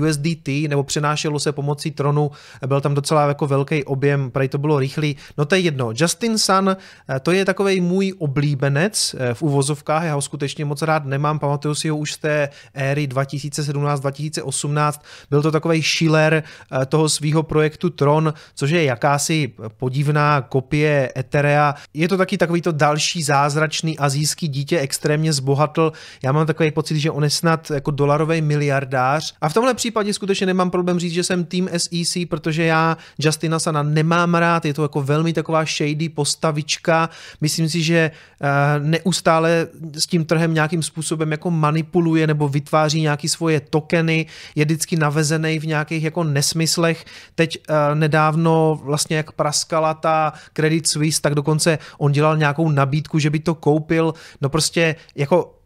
USDT, 0.02 0.48
nebo 0.68 0.84
přenášelo 0.84 1.40
se 1.40 1.52
pomocí 1.52 1.92
tronu, 1.92 2.32
byl 2.68 2.82
tam 2.82 2.94
docela 2.94 3.28
jako 3.28 3.48
velký 3.48 3.84
objem, 3.84 4.32
prej 4.32 4.48
to 4.48 4.58
bylo 4.58 4.80
rychlý. 4.80 5.16
No 5.38 5.46
to 5.46 5.56
je 5.56 5.62
jedno. 5.62 5.92
Justin 5.96 6.38
Sun, 6.38 6.70
eh, 6.70 7.20
to 7.20 7.32
je 7.32 7.46
takový 7.46 7.82
můj 7.82 8.14
oblíbenec 8.18 9.16
eh, 9.20 9.34
v 9.34 9.42
uvozovkách, 9.42 10.04
já 10.04 10.14
ho 10.16 10.22
skutečně 10.22 10.66
moc 10.66 10.82
rád 10.82 11.06
nemám, 11.06 11.40
pamatuju 11.40 11.76
si 11.76 11.90
ho 11.90 11.98
už 11.98 12.14
z 12.14 12.18
té 12.18 12.50
éry 12.74 13.08
2017-2018, 13.08 15.02
byl 15.30 15.42
to 15.42 15.52
takový 15.52 15.82
šíler 15.82 16.44
eh, 16.44 16.86
toho 16.86 17.10
svého 17.10 17.44
projektu 17.44 17.90
Tron, 17.90 18.34
což 18.56 18.70
je 18.70 18.84
jakási 18.84 19.54
podivná 19.78 20.42
kopie 20.42 21.12
Etherea. 21.18 21.76
Je 21.94 22.08
to 22.08 22.18
taky 22.18 22.38
takový 22.38 22.62
to 22.62 22.72
další 22.72 23.24
zázračný 23.24 24.00
azijský 24.00 24.48
dítě, 24.48 24.80
extrémně 24.80 25.34
zbohatl. 25.34 25.92
Já 26.24 26.32
mám 26.32 26.46
takový 26.46 26.72
pocit, 26.72 27.00
že 27.00 27.12
on 27.12 27.24
je 27.24 27.30
snad 27.30 27.72
jako 27.72 27.92
dolarový 27.92 28.42
miliardář 28.42 29.36
v 29.50 29.54
tomhle 29.54 29.74
případě 29.74 30.14
skutečně 30.14 30.46
nemám 30.46 30.70
problém 30.70 31.00
říct, 31.00 31.14
že 31.14 31.24
jsem 31.24 31.46
tým 31.46 31.70
SEC, 31.78 32.18
protože 32.30 32.64
já 32.64 32.98
Justina 33.20 33.60
Sana 33.60 33.84
nemám 33.84 34.36
rád, 34.36 34.66
je 34.66 34.74
to 34.74 34.82
jako 34.82 35.02
velmi 35.02 35.34
taková 35.34 35.66
shady 35.66 36.10
postavička. 36.10 37.10
Myslím 37.42 37.70
si, 37.70 37.84
že 37.84 38.12
eh, 38.42 38.48
neustále 38.80 39.68
s 39.94 40.08
tím 40.08 40.26
trhem 40.26 40.54
nějakým 40.54 40.84
způsobem 40.84 41.32
jako 41.32 41.52
manipuluje 41.52 42.28
nebo 42.28 42.50
vytváří 42.50 43.02
nějaké 43.02 43.30
svoje 43.30 43.60
tokeny, 43.60 44.26
je 44.56 44.66
vždycky 44.66 44.96
navezený 44.96 45.60
v 45.60 45.68
nějakých 45.68 46.04
jako 46.04 46.24
nesmyslech. 46.24 47.06
Teď 47.36 47.58
eh, 47.58 47.96
nedávno 47.96 48.80
vlastně 48.84 49.18
jak 49.18 49.32
praskala 49.32 49.94
ta 49.94 50.34
Credit 50.54 50.88
Suisse, 50.88 51.22
tak 51.22 51.36
dokonce 51.36 51.80
on 51.98 52.12
dělal 52.12 52.38
nějakou 52.38 52.70
nabídku, 52.70 53.20
že 53.20 53.30
by 53.30 53.40
to 53.40 53.56
koupil. 53.56 54.14
No 54.42 54.50
prostě 54.50 54.96
jako 55.16 55.57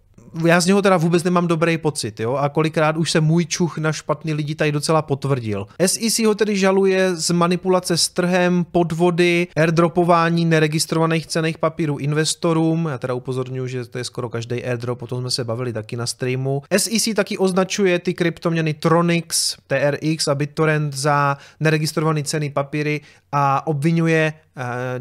já 0.46 0.62
z 0.62 0.66
něho 0.66 0.82
teda 0.82 0.98
vůbec 0.98 1.24
nemám 1.24 1.48
dobrý 1.48 1.78
pocit, 1.78 2.20
jo, 2.20 2.34
a 2.34 2.50
kolikrát 2.50 2.98
už 2.98 3.12
se 3.12 3.22
můj 3.22 3.46
čuch 3.46 3.78
na 3.78 3.94
špatný 3.94 4.34
lidi 4.34 4.56
tady 4.56 4.72
docela 4.72 5.02
potvrdil. 5.02 5.68
SEC 5.86 6.20
ho 6.20 6.36
tedy 6.36 6.58
žaluje 6.58 7.16
z 7.16 7.32
manipulace 7.32 7.98
s 7.98 8.10
trhem, 8.10 8.66
podvody, 8.72 9.48
airdropování 9.56 10.46
neregistrovaných 10.46 11.28
cených 11.28 11.58
papírů 11.58 11.98
investorům, 11.98 12.88
já 12.92 12.98
teda 12.98 13.14
upozorňuji, 13.14 13.68
že 13.68 13.86
to 13.86 13.98
je 13.98 14.04
skoro 14.04 14.30
každý 14.30 14.64
airdrop, 14.64 15.02
o 15.02 15.08
tom 15.08 15.22
jsme 15.22 15.32
se 15.32 15.44
bavili 15.44 15.74
taky 15.74 15.98
na 15.98 16.08
streamu. 16.08 16.62
SEC 16.78 17.16
taky 17.16 17.38
označuje 17.38 18.00
ty 18.00 18.14
kryptoměny 18.14 18.74
Tronix, 18.74 19.58
TRX 19.68 20.28
a 20.28 20.36
BitTorrent 20.36 20.94
za 20.94 21.38
neregistrované 21.60 22.24
ceny 22.24 22.50
papíry 22.50 23.02
a 23.32 23.68
obvinuje 23.68 24.34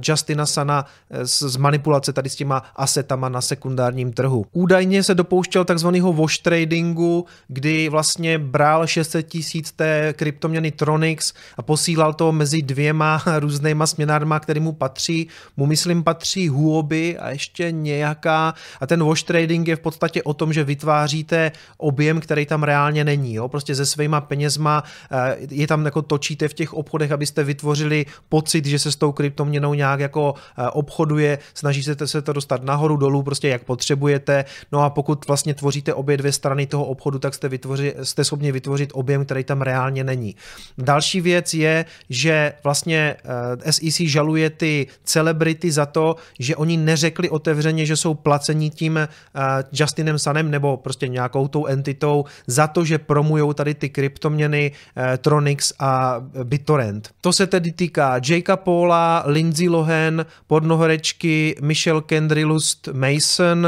Justina 0.09 0.47
Sana 0.47 0.85
z, 1.23 1.43
z 1.43 1.57
manipulace 1.57 2.13
tady 2.13 2.31
s 2.31 2.37
těma 2.37 2.63
asetama 2.77 3.29
na 3.29 3.41
sekundárním 3.41 4.13
trhu. 4.13 4.47
Údajně 4.53 5.03
se 5.03 5.15
dopouštěl 5.15 5.65
takzvaného 5.65 6.13
wash 6.13 6.39
tradingu, 6.39 7.27
kdy 7.49 7.89
vlastně 7.89 8.39
bral 8.39 8.87
600 8.87 9.29
tisíc 9.29 9.73
té 9.73 10.15
kryptoměny 10.17 10.71
Tronix 10.71 11.33
a 11.57 11.63
posílal 11.63 12.15
to 12.15 12.33
mezi 12.33 12.63
dvěma 12.63 13.23
různýma 13.39 13.87
směnárma, 13.87 14.41
který 14.41 14.61
mu 14.61 14.73
patří. 14.73 15.29
Mu 15.57 15.67
myslím 15.67 16.03
patří 16.03 16.49
Huobi 16.49 17.19
a 17.19 17.31
ještě 17.31 17.73
nějaká. 17.73 18.55
A 18.81 18.87
ten 18.87 19.05
wash 19.05 19.23
trading 19.23 19.69
je 19.69 19.77
v 19.77 19.81
podstatě 19.81 20.23
o 20.23 20.35
tom, 20.35 20.53
že 20.53 20.65
vytváříte 20.65 21.53
objem, 21.77 22.21
který 22.21 22.47
tam 22.47 22.63
reálně 22.63 23.05
není. 23.05 23.35
Jo? 23.35 23.49
Prostě 23.49 23.75
se 23.75 23.87
svýma 23.87 24.21
penězma 24.21 24.85
eh, 25.13 25.37
je 25.51 25.67
tam 25.67 25.85
jako 25.85 26.03
točíte 26.03 26.49
v 26.49 26.55
těch 26.55 26.75
obchodech, 26.75 27.13
abyste 27.13 27.45
vytvořili 27.45 28.07
pocit, 28.29 28.67
že 28.67 28.79
se 28.79 28.93
s 28.93 28.97
tou 28.97 29.13
kryptoměnou 29.13 29.40
nějak 29.49 30.01
jako 30.01 30.35
eh, 30.59 30.71
obchoduje, 30.71 31.39
snažíte 31.55 32.07
se 32.07 32.23
to 32.23 32.33
dostat 32.33 32.63
nahoru, 32.63 32.97
dolů, 32.97 33.23
prostě 33.23 33.49
jak 33.49 33.65
potřebujete. 33.65 34.45
No 34.73 34.83
a 34.83 34.91
pokud 34.91 35.27
vlastně 35.27 35.55
tvoříte 35.55 35.95
obě 35.95 36.17
dvě 36.17 36.33
strany 36.33 36.67
toho 36.67 36.85
obchodu, 36.85 37.19
tak 37.19 37.35
jste, 37.35 37.49
vytvoři, 37.49 37.95
jste 38.03 38.25
schopni 38.25 38.53
vytvořit 38.53 38.91
objem, 38.95 39.25
který 39.25 39.45
tam 39.45 39.63
reálně 39.63 40.05
není. 40.05 40.37
Další 40.79 41.21
věc 41.21 41.55
je, 41.55 41.85
že 42.11 42.53
vlastně 42.65 43.17
eh, 43.65 43.73
SEC 43.73 43.97
žaluje 44.01 44.51
ty 44.51 44.87
celebrity 45.05 45.73
za 45.73 45.87
to, 45.87 46.17
že 46.39 46.57
oni 46.57 46.77
neřekli 46.77 47.31
otevřeně, 47.31 47.87
že 47.87 47.97
jsou 47.97 48.15
placení 48.15 48.71
tím 48.71 48.99
eh, 48.99 49.09
Justinem 49.73 50.19
Sanem 50.19 50.51
nebo 50.51 50.77
prostě 50.77 51.09
nějakou 51.09 51.49
tou 51.49 51.67
entitou 51.67 52.25
za 52.47 52.67
to, 52.67 52.85
že 52.85 52.99
promujou 52.99 53.53
tady 53.53 53.75
ty 53.75 53.89
kryptoměny 53.89 54.73
Tronix 55.19 55.73
a 55.79 56.23
BitTorrent. 56.45 57.11
To 57.21 57.33
se 57.33 57.47
tedy 57.47 57.73
týká 57.73 58.21
Jakea 58.29 58.57
Paula, 58.57 59.25
Lindsay 59.31 59.69
Lohan, 59.69 60.27
pornohorečky 60.47 61.57
Michelle 61.61 62.03
Kendrillust 62.03 62.89
Mason 62.93 63.67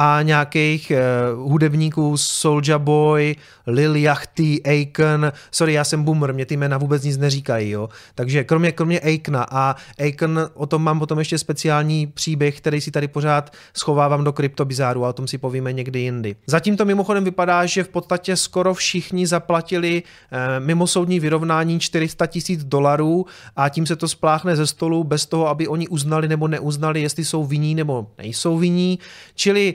a 0.00 0.22
nějakých 0.22 0.92
uh, 1.36 1.50
hudebníků 1.50 2.16
Soulja 2.16 2.78
Boy, 2.78 3.36
Lil 3.66 3.96
Yachty, 3.96 4.62
Aiken, 4.62 5.32
sorry, 5.50 5.72
já 5.72 5.84
jsem 5.84 6.04
boomer, 6.04 6.34
mě 6.34 6.46
ty 6.46 6.56
jména 6.56 6.78
vůbec 6.78 7.04
nic 7.04 7.18
neříkají, 7.18 7.70
jo. 7.70 7.88
Takže 8.14 8.44
kromě, 8.44 8.72
kromě 8.72 9.00
Aikena 9.00 9.46
a 9.50 9.76
Aiken, 9.98 10.50
o 10.54 10.66
tom 10.66 10.82
mám 10.82 10.98
potom 10.98 11.18
ještě 11.18 11.38
speciální 11.38 12.06
příběh, 12.06 12.60
který 12.60 12.80
si 12.80 12.90
tady 12.90 13.08
pořád 13.08 13.52
schovávám 13.74 14.24
do 14.24 14.32
kryptobizáru 14.32 15.04
a 15.04 15.08
o 15.08 15.12
tom 15.12 15.26
si 15.26 15.38
povíme 15.38 15.72
někdy 15.72 15.98
jindy. 15.98 16.36
Zatím 16.46 16.76
to 16.76 16.84
mimochodem 16.84 17.24
vypadá, 17.24 17.66
že 17.66 17.84
v 17.84 17.88
podstatě 17.88 18.36
skoro 18.36 18.74
všichni 18.74 19.26
zaplatili 19.26 20.02
uh, 20.02 20.38
mimosoudní 20.64 21.20
vyrovnání 21.20 21.80
400 21.80 22.26
tisíc 22.26 22.64
dolarů 22.64 23.26
a 23.56 23.68
tím 23.68 23.86
se 23.86 23.96
to 23.96 24.08
spláchne 24.08 24.56
ze 24.56 24.66
stolu 24.66 25.04
bez 25.04 25.26
toho, 25.26 25.48
aby 25.48 25.68
oni 25.68 25.88
uznali 25.88 26.28
nebo 26.28 26.48
neuznali, 26.48 27.02
jestli 27.02 27.24
jsou 27.24 27.44
vinní 27.44 27.74
nebo 27.74 28.06
nejsou 28.18 28.58
vinní. 28.58 28.98
Čili 29.34 29.74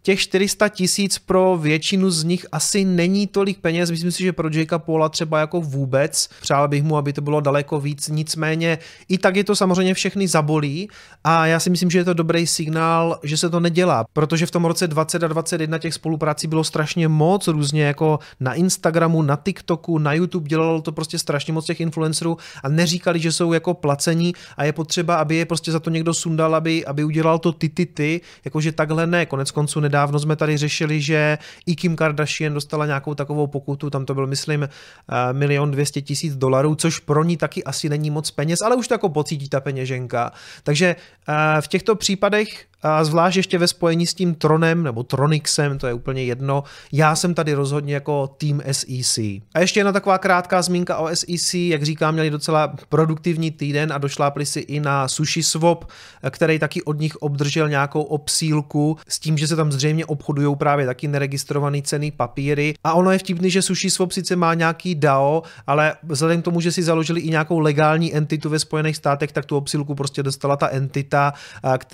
těch 0.03 0.19
400 0.19 0.69
tisíc 0.69 1.19
pro 1.19 1.57
většinu 1.57 2.11
z 2.11 2.23
nich 2.23 2.45
asi 2.51 2.85
není 2.85 3.27
tolik 3.27 3.59
peněz, 3.59 3.91
myslím 3.91 4.11
si, 4.11 4.23
že 4.23 4.33
pro 4.33 4.49
Jakea 4.53 4.79
Paula 4.79 5.09
třeba 5.09 5.39
jako 5.39 5.61
vůbec, 5.61 6.29
přál 6.41 6.67
bych 6.67 6.83
mu, 6.83 6.97
aby 6.97 7.13
to 7.13 7.21
bylo 7.21 7.41
daleko 7.41 7.79
víc, 7.79 8.07
nicméně 8.07 8.77
i 9.07 9.17
tak 9.17 9.35
je 9.35 9.43
to 9.43 9.55
samozřejmě 9.55 9.93
všechny 9.93 10.27
zabolí. 10.27 10.89
A 11.23 11.45
já 11.45 11.59
si 11.59 11.69
myslím, 11.69 11.91
že 11.91 11.97
je 11.97 12.05
to 12.05 12.13
dobrý 12.13 12.47
signál, 12.47 13.19
že 13.23 13.37
se 13.37 13.49
to 13.49 13.59
nedělá, 13.59 14.05
protože 14.13 14.45
v 14.45 14.51
tom 14.51 14.65
roce 14.65 14.87
20 14.87 15.23
a 15.23 15.27
21 15.27 15.77
těch 15.77 15.93
spoluprací 15.93 16.47
bylo 16.47 16.63
strašně 16.63 17.07
moc, 17.07 17.47
různě 17.47 17.83
jako 17.83 18.19
na 18.39 18.53
Instagramu, 18.53 19.21
na 19.21 19.35
TikToku, 19.35 19.97
na 19.97 20.13
YouTube, 20.13 20.49
dělalo 20.49 20.81
to 20.81 20.91
prostě 20.91 21.19
strašně 21.19 21.53
moc 21.53 21.65
těch 21.65 21.81
influencerů 21.81 22.37
a 22.63 22.69
neříkali, 22.69 23.19
že 23.19 23.31
jsou 23.31 23.53
jako 23.53 23.73
placení. 23.73 24.33
A 24.57 24.63
je 24.63 24.73
potřeba, 24.73 25.15
aby 25.15 25.35
je 25.35 25.45
prostě 25.45 25.71
za 25.71 25.79
to 25.79 25.89
někdo 25.89 26.13
sundal, 26.13 26.55
aby, 26.55 26.85
aby 26.85 27.03
udělal 27.03 27.39
to 27.39 27.51
ty 27.51 27.69
ty 27.69 27.85
ty, 27.85 28.21
jakože 28.45 28.71
takhle 28.71 29.07
ne, 29.07 29.25
konec 29.25 29.51
konců 29.51 29.79
nedávno 29.91 30.19
jsme 30.19 30.35
tady 30.35 30.57
řešili, 30.57 31.01
že 31.01 31.37
i 31.65 31.75
Kim 31.75 31.95
Kardashian 31.95 32.53
dostala 32.53 32.85
nějakou 32.85 33.15
takovou 33.15 33.47
pokutu, 33.47 33.89
tam 33.89 34.05
to 34.05 34.13
byl, 34.13 34.27
myslím, 34.27 34.63
eh, 34.63 35.33
milion 35.33 35.71
dvěstě 35.71 36.01
tisíc 36.01 36.35
dolarů, 36.35 36.75
což 36.75 36.99
pro 36.99 37.23
ní 37.23 37.37
taky 37.37 37.63
asi 37.63 37.89
není 37.89 38.09
moc 38.09 38.31
peněz, 38.31 38.61
ale 38.61 38.75
už 38.75 38.87
to 38.87 38.93
jako 38.93 39.09
pocítí 39.09 39.49
ta 39.49 39.59
peněženka. 39.59 40.31
Takže 40.63 40.95
eh, 40.95 41.61
v 41.61 41.67
těchto 41.67 41.95
případech 41.95 42.70
a 42.83 43.03
zvlášť 43.03 43.37
ještě 43.37 43.57
ve 43.57 43.67
spojení 43.67 44.07
s 44.07 44.13
tím 44.13 44.35
Tronem 44.35 44.83
nebo 44.83 45.03
Tronixem, 45.03 45.77
to 45.77 45.87
je 45.87 45.93
úplně 45.93 46.23
jedno. 46.23 46.63
Já 46.91 47.15
jsem 47.15 47.33
tady 47.33 47.53
rozhodně 47.53 47.93
jako 47.93 48.27
tým 48.27 48.61
SEC. 48.71 49.17
A 49.53 49.59
ještě 49.59 49.79
jedna 49.79 49.91
taková 49.91 50.17
krátká 50.17 50.61
zmínka 50.61 50.97
o 50.97 51.09
SEC, 51.15 51.53
jak 51.53 51.83
říkám, 51.83 52.13
měli 52.13 52.29
docela 52.29 52.73
produktivní 52.89 53.51
týden 53.51 53.93
a 53.93 53.97
došlápli 53.97 54.45
si 54.45 54.59
i 54.59 54.79
na 54.79 55.07
Sushi 55.07 55.43
Swap, 55.43 55.85
který 56.29 56.59
taky 56.59 56.83
od 56.83 56.99
nich 56.99 57.15
obdržel 57.15 57.69
nějakou 57.69 58.01
obsílku 58.01 58.97
s 59.07 59.19
tím, 59.19 59.37
že 59.37 59.47
se 59.47 59.55
tam 59.55 59.71
zřejmě 59.71 60.05
obchodují 60.05 60.55
právě 60.55 60.85
taky 60.85 61.07
neregistrovaný 61.07 61.81
ceny 61.83 62.11
papíry. 62.11 62.73
A 62.83 62.93
ono 62.93 63.11
je 63.11 63.17
vtipný, 63.17 63.51
že 63.51 63.61
Sushi 63.61 63.89
Swap 63.89 64.11
sice 64.11 64.35
má 64.35 64.53
nějaký 64.53 64.95
DAO, 64.95 65.43
ale 65.67 65.95
vzhledem 66.03 66.41
k 66.41 66.45
tomu, 66.45 66.61
že 66.61 66.71
si 66.71 66.83
založili 66.83 67.21
i 67.21 67.29
nějakou 67.29 67.59
legální 67.59 68.15
entitu 68.15 68.49
ve 68.49 68.59
Spojených 68.59 68.97
státech, 68.97 69.31
tak 69.31 69.45
tu 69.45 69.57
obsílku 69.57 69.95
prostě 69.95 70.23
dostala 70.23 70.57
ta 70.57 70.67
entita 70.67 71.33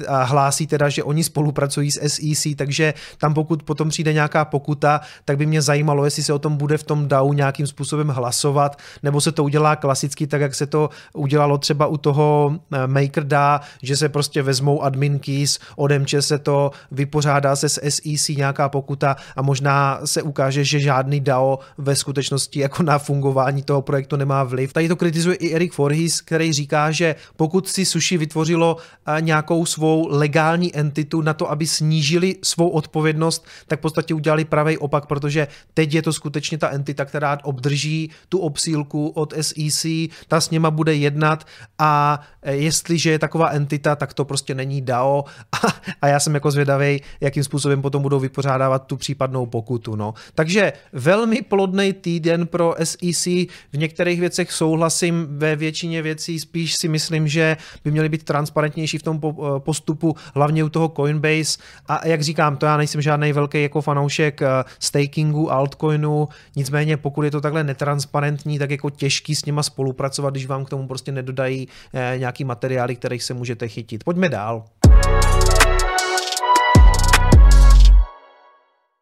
a 0.08 0.24
hlásí 0.24 0.68
teda, 0.78 0.90
že 0.90 1.04
oni 1.04 1.24
spolupracují 1.24 1.92
s 1.92 2.00
SEC, 2.08 2.56
takže 2.56 2.94
tam 3.18 3.34
pokud 3.34 3.64
potom 3.64 3.90
přijde 3.90 4.14
nějaká 4.14 4.46
pokuta, 4.46 5.02
tak 5.26 5.38
by 5.38 5.46
mě 5.46 5.62
zajímalo, 5.62 6.06
jestli 6.06 6.24
se 6.24 6.34
o 6.34 6.40
tom 6.40 6.58
bude 6.58 6.78
v 6.78 6.84
tom 6.84 7.08
DAO 7.08 7.34
nějakým 7.34 7.68
způsobem 7.68 8.08
hlasovat, 8.08 8.78
nebo 9.04 9.22
se 9.22 9.32
to 9.32 9.44
udělá 9.44 9.76
klasicky, 9.76 10.28
tak 10.28 10.42
jak 10.42 10.56
se 10.56 10.66
to 10.68 10.90
udělalo 11.14 11.58
třeba 11.58 11.88
u 11.88 11.98
toho 11.98 12.56
eh, 12.74 12.88
MakerDA, 12.88 13.62
že 13.82 13.98
se 13.98 14.10
prostě 14.10 14.42
vezmou 14.42 14.84
admin 14.84 15.20
keys, 15.20 15.60
odemče 15.76 16.22
se 16.22 16.38
to, 16.38 16.72
vypořádá 16.92 17.56
se 17.56 17.70
s 17.70 17.82
SEC 17.90 18.28
nějaká 18.28 18.70
pokuta 18.70 19.16
a 19.36 19.42
možná 19.42 20.00
se 20.06 20.22
ukáže, 20.22 20.64
že 20.64 20.80
žádný 20.80 21.20
DAO 21.20 21.60
ve 21.78 21.96
skutečnosti 21.96 22.60
jako 22.60 22.84
na 22.84 23.00
fungování 23.00 23.64
toho 23.64 23.82
projektu 23.82 24.16
nemá 24.16 24.44
vliv. 24.44 24.74
Tady 24.74 24.88
to 24.88 24.96
kritizuje 24.96 25.36
i 25.36 25.54
Erik 25.56 25.74
Forhis, 25.74 26.22
který 26.22 26.54
říká, 26.54 26.92
že 26.92 27.16
pokud 27.36 27.68
si 27.68 27.86
Sushi 27.86 28.18
vytvořilo 28.18 28.78
eh, 28.78 29.22
nějakou 29.22 29.66
svou 29.66 30.08
legální 30.10 30.67
entitu 30.76 31.22
na 31.22 31.34
to, 31.34 31.52
aby 31.52 31.68
snížili 31.68 32.36
svou 32.44 32.70
odpovědnost, 32.70 33.46
tak 33.68 33.80
v 33.80 33.82
podstatě 33.82 34.14
udělali 34.14 34.46
pravý 34.46 34.78
opak, 34.78 35.06
protože 35.06 35.48
teď 35.74 35.94
je 35.94 36.02
to 36.02 36.14
skutečně 36.14 36.58
ta 36.58 36.70
entita, 36.70 37.06
která 37.06 37.38
obdrží 37.44 38.12
tu 38.30 38.40
obsílku 38.40 39.10
od 39.10 39.34
SEC, 39.42 39.86
ta 40.28 40.42
s 40.42 40.50
něma 40.50 40.72
bude 40.72 40.96
jednat 40.96 41.48
a 41.80 42.22
eh, 42.42 42.56
jestliže 42.56 43.12
je 43.12 43.20
taková 43.20 43.50
entita, 43.50 43.96
tak 43.96 44.14
to 44.14 44.26
prostě 44.26 44.56
není 44.56 44.82
DAO 44.82 45.24
a, 45.52 45.58
a 46.02 46.08
já 46.08 46.20
jsem 46.20 46.34
jako 46.34 46.52
zvědavý, 46.52 47.02
jakým 47.22 47.44
způsobem 47.44 47.82
potom 47.82 48.02
budou 48.02 48.20
vypořádávat 48.20 48.88
tu 48.88 48.98
případnou 48.98 49.46
pokutu. 49.46 49.96
No. 49.96 50.14
Takže 50.36 50.74
velmi 50.94 51.42
plodný 51.42 51.94
týden 51.94 52.48
pro 52.48 52.76
SEC, 52.84 53.26
v 53.74 53.78
některých 53.78 54.20
věcech 54.20 54.52
souhlasím, 54.52 55.28
ve 55.30 55.56
většině 55.56 56.02
věcí 56.02 56.40
spíš 56.40 56.76
si 56.76 56.88
myslím, 56.88 57.28
že 57.28 57.58
by 57.84 57.92
měly 57.92 58.10
být 58.10 58.24
transparentnější 58.24 58.98
v 58.98 59.04
tom 59.04 59.20
eh, 59.24 59.60
postupu, 59.60 60.16
hlavně 60.36 60.57
u 60.64 60.70
toho 60.70 60.90
Coinbase 60.90 61.58
a 61.88 62.08
jak 62.08 62.22
říkám, 62.22 62.58
to 62.58 62.66
já 62.66 62.78
nejsem 62.78 63.02
žádný 63.02 63.34
velký 63.34 63.62
jako 63.62 63.82
fanoušek 63.82 64.42
eh, 64.42 64.48
stakingu, 64.80 65.52
altcoinu, 65.52 66.28
nicméně 66.56 66.98
pokud 66.98 67.24
je 67.24 67.32
to 67.32 67.42
takhle 67.42 67.64
netransparentní, 67.64 68.60
tak 68.60 68.72
jako 68.72 68.90
těžký 68.90 69.36
s 69.36 69.46
nima 69.46 69.64
spolupracovat, 69.64 70.30
když 70.30 70.46
vám 70.46 70.66
k 70.66 70.70
tomu 70.70 70.88
prostě 70.88 71.12
nedodají 71.12 71.68
eh, 71.94 72.16
nějaký 72.18 72.44
materiály, 72.44 72.96
kterých 72.96 73.24
se 73.24 73.34
můžete 73.34 73.68
chytit. 73.68 74.04
Pojďme 74.04 74.30
dál. 74.30 74.64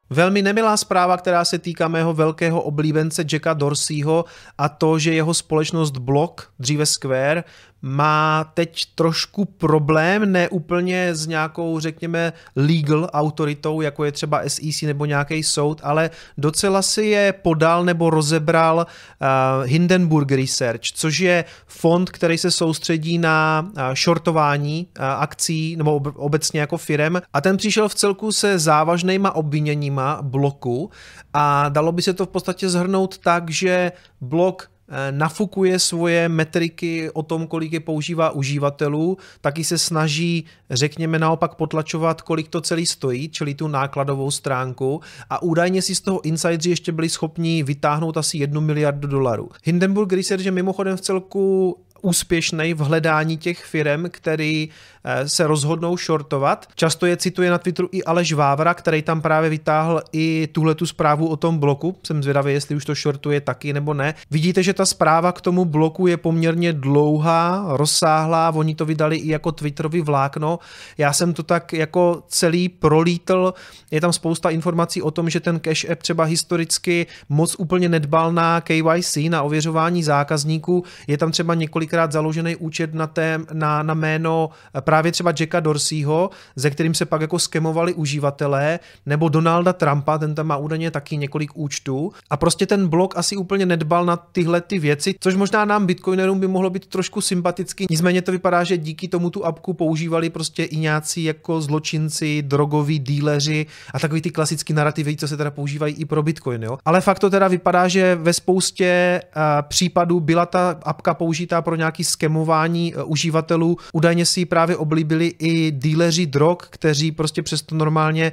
Velmi 0.09 0.41
nemilá 0.41 0.77
zpráva, 0.77 1.17
která 1.17 1.45
se 1.45 1.59
týká 1.59 1.87
mého 1.87 2.13
velkého 2.13 2.61
oblíbence 2.61 3.25
Jacka 3.31 3.53
Dorseyho 3.53 4.25
a 4.57 4.69
to, 4.69 4.99
že 4.99 5.13
jeho 5.13 5.33
společnost 5.33 5.91
Block, 5.91 6.41
dříve 6.59 6.85
Square, 6.85 7.43
má 7.87 8.51
teď 8.53 8.85
trošku 8.95 9.45
problém, 9.45 10.31
ne 10.31 10.49
úplně 10.49 11.15
s 11.15 11.27
nějakou, 11.27 11.79
řekněme, 11.79 12.33
legal 12.55 13.09
autoritou, 13.13 13.81
jako 13.81 14.05
je 14.05 14.11
třeba 14.11 14.41
SEC 14.47 14.81
nebo 14.81 15.05
nějaký 15.05 15.43
soud, 15.43 15.81
ale 15.83 16.09
docela 16.37 16.81
si 16.81 17.05
je 17.05 17.33
podal 17.33 17.85
nebo 17.85 18.09
rozebral 18.09 18.77
uh, 18.77 19.65
Hindenburg 19.65 20.31
Research, 20.31 20.81
což 20.81 21.19
je 21.19 21.45
fond, 21.67 22.09
který 22.09 22.37
se 22.37 22.51
soustředí 22.51 23.17
na 23.17 23.67
uh, 23.67 23.93
shortování 23.93 24.87
uh, 24.99 25.05
akcí 25.05 25.75
nebo 25.75 25.95
ob- 25.95 26.15
obecně 26.15 26.59
jako 26.59 26.77
firem. 26.77 27.21
A 27.33 27.41
ten 27.41 27.57
přišel 27.57 27.89
v 27.89 27.95
celku 27.95 28.31
se 28.31 28.59
závažnýma 28.59 29.35
obviněníma 29.35 30.19
bloku 30.21 30.89
a 31.33 31.69
dalo 31.69 31.91
by 31.91 32.01
se 32.01 32.13
to 32.13 32.25
v 32.25 32.29
podstatě 32.29 32.69
zhrnout 32.69 33.17
tak, 33.17 33.49
že 33.49 33.91
blok 34.21 34.74
nafukuje 35.11 35.79
svoje 35.79 36.29
metriky 36.29 37.09
o 37.13 37.23
tom, 37.23 37.47
kolik 37.47 37.73
je 37.73 37.79
používá 37.79 38.31
uživatelů, 38.31 39.17
taky 39.41 39.63
se 39.63 39.77
snaží, 39.77 40.45
řekněme 40.69 41.19
naopak, 41.19 41.55
potlačovat, 41.55 42.21
kolik 42.21 42.47
to 42.47 42.61
celý 42.61 42.85
stojí, 42.85 43.29
čili 43.29 43.53
tu 43.53 43.67
nákladovou 43.67 44.31
stránku 44.31 45.01
a 45.29 45.41
údajně 45.41 45.81
si 45.81 45.95
z 45.95 46.01
toho 46.01 46.21
insideri 46.25 46.69
ještě 46.69 46.91
byli 46.91 47.09
schopni 47.09 47.63
vytáhnout 47.63 48.17
asi 48.17 48.37
jednu 48.37 48.61
miliardu 48.61 49.07
dolarů. 49.07 49.49
Hindenburg 49.63 50.13
Research 50.13 50.45
je 50.45 50.51
mimochodem 50.51 50.97
v 50.97 51.01
celku 51.01 51.77
úspěšný 52.05 52.73
v 52.73 52.79
hledání 52.79 53.37
těch 53.37 53.65
firm, 53.65 54.05
který 54.09 54.69
eh, 55.03 55.29
se 55.29 55.47
rozhodnou 55.47 55.97
shortovat. 55.97 56.67
Často 56.75 57.05
je 57.05 57.17
cituje 57.17 57.49
na 57.49 57.57
Twitteru 57.57 57.89
i 57.91 58.03
Aleš 58.03 58.33
Vávra, 58.33 58.73
který 58.73 59.01
tam 59.01 59.21
právě 59.21 59.49
vytáhl 59.49 60.01
i 60.13 60.47
tuhle 60.51 60.75
tu 60.75 60.85
zprávu 60.85 61.27
o 61.27 61.35
tom 61.35 61.57
bloku. 61.57 61.95
Jsem 62.03 62.23
zvědavý, 62.23 62.53
jestli 62.53 62.75
už 62.75 62.85
to 62.85 62.93
shortuje 62.93 63.41
taky 63.41 63.73
nebo 63.73 63.93
ne. 63.93 64.13
Vidíte, 64.31 64.63
že 64.63 64.73
ta 64.73 64.85
zpráva 64.85 65.31
k 65.31 65.41
tomu 65.41 65.65
bloku 65.65 66.07
je 66.07 66.17
poměrně 66.17 66.73
dlouhá, 66.73 67.65
rozsáhlá, 67.67 68.51
oni 68.55 68.75
to 68.75 68.85
vydali 68.85 69.17
i 69.17 69.29
jako 69.29 69.51
Twitterový 69.51 70.01
vlákno. 70.01 70.59
Já 70.97 71.13
jsem 71.13 71.33
to 71.33 71.43
tak 71.43 71.73
jako 71.73 72.23
celý 72.27 72.69
prolítl, 72.69 73.53
je 73.91 74.01
tam 74.01 74.13
spousta 74.13 74.49
informací 74.49 75.01
o 75.01 75.11
tom, 75.11 75.29
že 75.29 75.39
ten 75.39 75.59
Cash 75.59 75.89
App 75.89 76.01
třeba 76.01 76.23
historicky 76.23 77.07
moc 77.29 77.55
úplně 77.59 77.89
nedbal 77.89 78.33
na 78.33 78.61
KYC, 78.61 79.17
na 79.29 79.41
ověřování 79.41 80.03
zákazníků. 80.03 80.83
Je 81.07 81.17
tam 81.17 81.31
třeba 81.31 81.53
několik 81.53 81.94
několikrát 81.95 82.11
založený 82.11 82.55
účet 82.55 82.93
na, 82.93 83.07
tém, 83.07 83.45
na, 83.53 83.83
na 83.83 83.93
jméno 83.93 84.49
eh, 84.75 84.81
právě 84.81 85.11
třeba 85.11 85.33
Jacka 85.39 85.59
Dorseyho, 85.59 86.29
ze 86.55 86.69
kterým 86.69 86.93
se 86.93 87.05
pak 87.05 87.21
jako 87.21 87.39
skemovali 87.39 87.93
uživatelé, 87.93 88.79
nebo 89.05 89.29
Donalda 89.29 89.73
Trumpa, 89.73 90.17
ten 90.17 90.35
tam 90.35 90.47
má 90.47 90.57
údajně 90.57 90.91
taky 90.91 91.17
několik 91.17 91.51
účtů. 91.55 92.11
A 92.29 92.37
prostě 92.37 92.65
ten 92.65 92.87
blog 92.87 93.17
asi 93.17 93.37
úplně 93.37 93.65
nedbal 93.65 94.05
na 94.05 94.17
tyhle 94.17 94.61
ty 94.61 94.79
věci, 94.79 95.15
což 95.19 95.35
možná 95.35 95.65
nám 95.65 95.85
bitcoinerům 95.85 96.39
by 96.39 96.47
mohlo 96.47 96.69
být 96.69 96.85
trošku 96.85 97.21
sympaticky. 97.21 97.85
Nicméně 97.89 98.21
to 98.21 98.31
vypadá, 98.31 98.63
že 98.63 98.77
díky 98.77 99.07
tomu 99.07 99.29
tu 99.29 99.45
apku 99.45 99.73
používali 99.73 100.29
prostě 100.29 100.63
i 100.63 100.77
nějací 100.77 101.23
jako 101.23 101.61
zločinci, 101.61 102.41
drogoví 102.41 102.99
díleři 102.99 103.65
a 103.93 103.99
takový 103.99 104.21
ty 104.21 104.31
klasický 104.31 104.73
narrativy, 104.73 105.15
co 105.15 105.27
se 105.27 105.37
teda 105.37 105.51
používají 105.51 105.95
i 105.95 106.05
pro 106.05 106.23
bitcoin. 106.23 106.63
Jo? 106.63 106.77
Ale 106.85 107.01
fakt 107.01 107.19
to 107.19 107.29
teda 107.29 107.47
vypadá, 107.47 107.87
že 107.87 108.15
ve 108.15 108.33
spoustě 108.33 109.21
uh, 109.23 109.41
případů 109.67 110.19
byla 110.19 110.45
ta 110.45 110.75
apka 110.83 111.13
použitá 111.13 111.61
pro 111.61 111.75
nějaký 111.85 112.03
skemování 112.03 112.93
eh, 112.95 113.03
uživatelů. 113.03 113.77
Údajně 113.93 114.25
si 114.25 114.39
ji 114.39 114.45
právě 114.45 114.77
oblíbili 114.77 115.33
i 115.39 115.71
díleři 115.71 116.25
drog, 116.25 116.57
kteří 116.69 117.11
prostě 117.11 117.41
přesto 117.41 117.75
normálně 117.75 118.31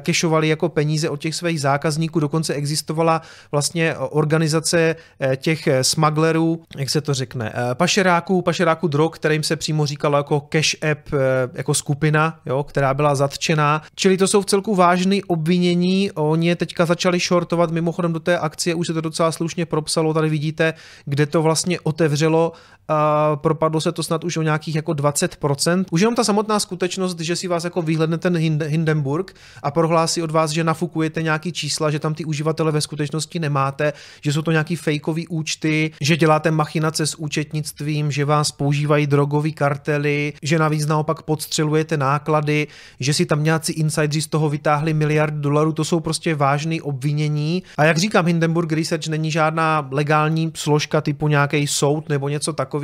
kešovali 0.00 0.46
eh, 0.46 0.50
jako 0.50 0.68
peníze 0.68 1.08
od 1.08 1.20
těch 1.20 1.34
svých 1.34 1.60
zákazníků. 1.60 2.20
Dokonce 2.20 2.54
existovala 2.54 3.22
vlastně 3.52 3.96
organizace 3.96 4.96
eh, 5.20 5.36
těch 5.36 5.68
smugglerů, 5.82 6.62
jak 6.76 6.90
se 6.90 7.00
to 7.00 7.14
řekne, 7.14 7.52
pašeráků, 7.74 8.42
pašeráků 8.42 8.88
drog, 8.88 9.10
kterým 9.14 9.42
se 9.42 9.56
přímo 9.56 9.86
říkalo 9.86 10.16
jako 10.16 10.40
cash 10.40 10.76
app, 10.90 11.08
jako 11.54 11.74
skupina, 11.74 12.40
jo, 12.46 12.62
která 12.62 12.94
byla 12.94 13.14
zatčená. 13.14 13.82
Čili 13.94 14.16
to 14.16 14.28
jsou 14.28 14.42
v 14.42 14.46
celku 14.46 14.74
vážné 14.74 15.16
obvinění. 15.26 16.10
Oni 16.14 16.48
je 16.48 16.56
teďka 16.56 16.86
začali 16.86 17.18
shortovat, 17.18 17.70
mimochodem 17.70 18.12
do 18.12 18.20
té 18.20 18.38
akcie 18.38 18.74
už 18.74 18.86
se 18.86 18.92
to 18.92 19.00
docela 19.00 19.32
slušně 19.32 19.66
propsalo, 19.66 20.14
tady 20.14 20.28
vidíte, 20.28 20.74
kde 21.04 21.26
to 21.26 21.42
vlastně 21.42 21.80
otevřelo 21.80 22.52
a 22.90 23.36
propadlo 23.36 23.80
se 23.80 23.92
to 23.92 24.02
snad 24.02 24.24
už 24.24 24.36
o 24.36 24.42
nějakých 24.42 24.74
jako 24.74 24.92
20%. 24.92 25.84
Už 25.90 26.00
jenom 26.00 26.14
ta 26.14 26.24
samotná 26.24 26.60
skutečnost, 26.60 27.20
že 27.20 27.36
si 27.36 27.48
vás 27.48 27.64
jako 27.64 27.82
vyhledne 27.82 28.18
ten 28.18 28.36
Hindenburg 28.66 29.34
a 29.62 29.70
prohlásí 29.70 30.22
od 30.22 30.30
vás, 30.30 30.50
že 30.50 30.64
nafukujete 30.64 31.22
nějaký 31.22 31.52
čísla, 31.52 31.90
že 31.90 31.98
tam 31.98 32.14
ty 32.14 32.24
uživatele 32.24 32.72
ve 32.72 32.80
skutečnosti 32.80 33.38
nemáte, 33.38 33.92
že 34.20 34.32
jsou 34.32 34.42
to 34.42 34.50
nějaký 34.50 34.76
fejkový 34.76 35.28
účty, 35.28 35.90
že 36.00 36.16
děláte 36.16 36.50
machinace 36.50 37.06
s 37.06 37.14
účetnictvím, 37.14 38.10
že 38.10 38.24
vás 38.24 38.52
používají 38.52 39.06
drogové 39.06 39.50
kartely, 39.50 40.32
že 40.42 40.58
navíc 40.58 40.86
naopak 40.86 41.22
podstřelujete 41.22 41.96
náklady, 41.96 42.66
že 43.00 43.14
si 43.14 43.26
tam 43.26 43.44
nějací 43.44 43.72
insidři 43.72 44.22
z 44.22 44.26
toho 44.26 44.48
vytáhli 44.48 44.94
miliard 44.94 45.34
dolarů, 45.34 45.72
to 45.72 45.84
jsou 45.84 46.00
prostě 46.00 46.34
vážné 46.34 46.76
obvinění. 46.82 47.62
A 47.78 47.84
jak 47.84 47.98
říkám, 47.98 48.26
Hindenburg 48.26 48.72
Research 48.72 49.08
není 49.08 49.30
žádná 49.30 49.88
legální 49.90 50.52
složka 50.54 51.00
typu 51.00 51.28
nějaký 51.28 51.66
soud 51.66 52.08
nebo 52.08 52.28
něco 52.28 52.52
takového. 52.52 52.79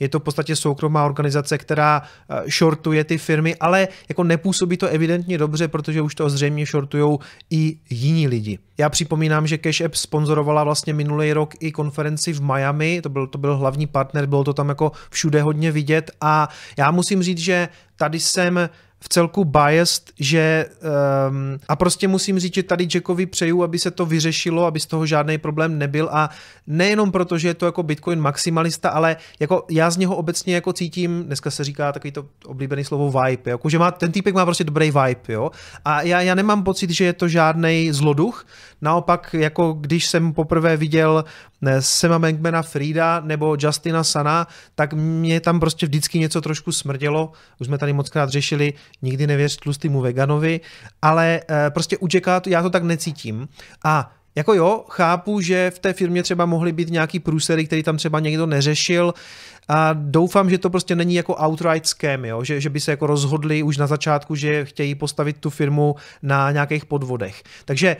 Je 0.00 0.08
to 0.08 0.20
v 0.20 0.22
podstatě 0.22 0.56
soukromá 0.56 1.04
organizace, 1.04 1.58
která 1.58 2.02
eh, 2.02 2.50
shortuje 2.50 3.04
ty 3.04 3.18
firmy, 3.18 3.56
ale 3.56 3.88
jako 4.08 4.24
nepůsobí 4.24 4.76
to 4.76 4.86
evidentně 4.86 5.38
dobře, 5.38 5.68
protože 5.68 6.02
už 6.02 6.14
to 6.14 6.30
zřejmě 6.30 6.66
shortují 6.66 7.18
i 7.50 7.76
jiní 7.90 8.28
lidi. 8.28 8.58
Já 8.78 8.88
připomínám, 8.88 9.46
že 9.46 9.58
Cash 9.58 9.80
App 9.80 9.94
sponzorovala 9.94 10.64
vlastně 10.64 10.94
minulý 10.94 11.32
rok 11.32 11.54
i 11.60 11.72
konferenci 11.72 12.32
v 12.32 12.42
Miami, 12.42 13.00
to 13.02 13.08
byl, 13.08 13.26
to 13.26 13.38
byl 13.38 13.56
hlavní 13.56 13.86
partner, 13.86 14.26
bylo 14.26 14.44
to 14.44 14.52
tam 14.52 14.68
jako 14.68 14.92
všude 15.10 15.42
hodně 15.42 15.72
vidět. 15.72 16.10
A 16.20 16.48
já 16.78 16.90
musím 16.90 17.22
říct, 17.22 17.38
že 17.38 17.68
tady 17.96 18.20
jsem 18.20 18.68
v 19.02 19.08
celku 19.08 19.44
biased, 19.44 20.10
že 20.20 20.66
um, 21.28 21.58
a 21.68 21.76
prostě 21.76 22.08
musím 22.08 22.38
říct, 22.38 22.54
že 22.54 22.62
tady 22.62 22.88
Jackovi 22.94 23.26
přeju, 23.26 23.62
aby 23.62 23.78
se 23.78 23.90
to 23.90 24.06
vyřešilo, 24.06 24.64
aby 24.64 24.80
z 24.80 24.86
toho 24.86 25.06
žádný 25.06 25.38
problém 25.38 25.78
nebyl. 25.78 26.08
A 26.12 26.30
nejenom 26.66 27.12
proto, 27.12 27.38
že 27.38 27.48
je 27.48 27.54
to 27.54 27.66
jako 27.66 27.82
Bitcoin 27.82 28.20
maximalista, 28.20 28.88
ale 28.88 29.16
jako 29.40 29.66
já 29.70 29.90
z 29.90 29.96
něho 29.96 30.16
obecně 30.16 30.54
jako 30.54 30.72
cítím, 30.72 31.24
dneska 31.24 31.50
se 31.50 31.64
říká 31.64 31.92
takový 31.92 32.12
to 32.12 32.26
oblíbený 32.46 32.84
slovo 32.84 33.10
vibe, 33.20 33.50
jako 33.50 33.68
že 33.68 33.78
má, 33.78 33.90
ten 33.90 34.12
týpek 34.12 34.34
má 34.34 34.44
prostě 34.44 34.64
dobrý 34.64 34.86
vibe, 34.90 35.20
jo, 35.28 35.50
a 35.84 36.02
já, 36.02 36.20
já 36.20 36.34
nemám 36.34 36.62
pocit, 36.62 36.90
že 36.90 37.04
je 37.04 37.12
to 37.12 37.28
žádný 37.28 37.92
zloduch, 37.92 38.46
naopak 38.80 39.34
jako 39.38 39.72
když 39.72 40.06
jsem 40.06 40.32
poprvé 40.32 40.76
viděl 40.76 41.24
Sema 41.80 42.18
Bankmana 42.18 42.62
Frida 42.62 43.20
nebo 43.20 43.56
Justina 43.58 44.04
Sana, 44.04 44.46
tak 44.74 44.92
mě 44.92 45.40
tam 45.40 45.60
prostě 45.60 45.86
vždycky 45.86 46.18
něco 46.18 46.40
trošku 46.40 46.72
smrdělo. 46.72 47.32
Už 47.60 47.66
jsme 47.66 47.78
tady 47.78 47.92
mockrát 47.92 48.30
řešili, 48.30 48.72
nikdy 49.02 49.26
nevěř 49.26 49.56
tlustýmu 49.56 50.00
veganovi, 50.00 50.60
ale 51.02 51.40
eh, 51.50 51.70
prostě 51.70 51.98
u 51.98 52.08
Jacka 52.14 52.42
já 52.46 52.62
to 52.62 52.70
tak 52.70 52.82
necítím. 52.82 53.48
A 53.84 54.12
jako 54.34 54.54
jo, 54.54 54.84
chápu, 54.88 55.40
že 55.40 55.72
v 55.74 55.78
té 55.78 55.92
firmě 55.92 56.22
třeba 56.22 56.46
mohly 56.46 56.72
být 56.72 56.90
nějaký 56.90 57.18
průsery, 57.18 57.66
který 57.66 57.82
tam 57.82 57.96
třeba 57.96 58.20
někdo 58.20 58.46
neřešil 58.46 59.14
a 59.68 59.92
doufám, 59.92 60.50
že 60.50 60.58
to 60.58 60.70
prostě 60.70 60.96
není 60.96 61.14
jako 61.14 61.36
outright 61.46 61.86
scam, 61.86 62.24
jo? 62.24 62.44
Že, 62.44 62.60
že 62.60 62.70
by 62.70 62.80
se 62.80 62.90
jako 62.90 63.06
rozhodli 63.06 63.62
už 63.62 63.76
na 63.76 63.86
začátku, 63.86 64.34
že 64.34 64.64
chtějí 64.64 64.94
postavit 64.94 65.36
tu 65.36 65.50
firmu 65.50 65.96
na 66.22 66.50
nějakých 66.50 66.86
podvodech. 66.86 67.42
Takže 67.64 67.96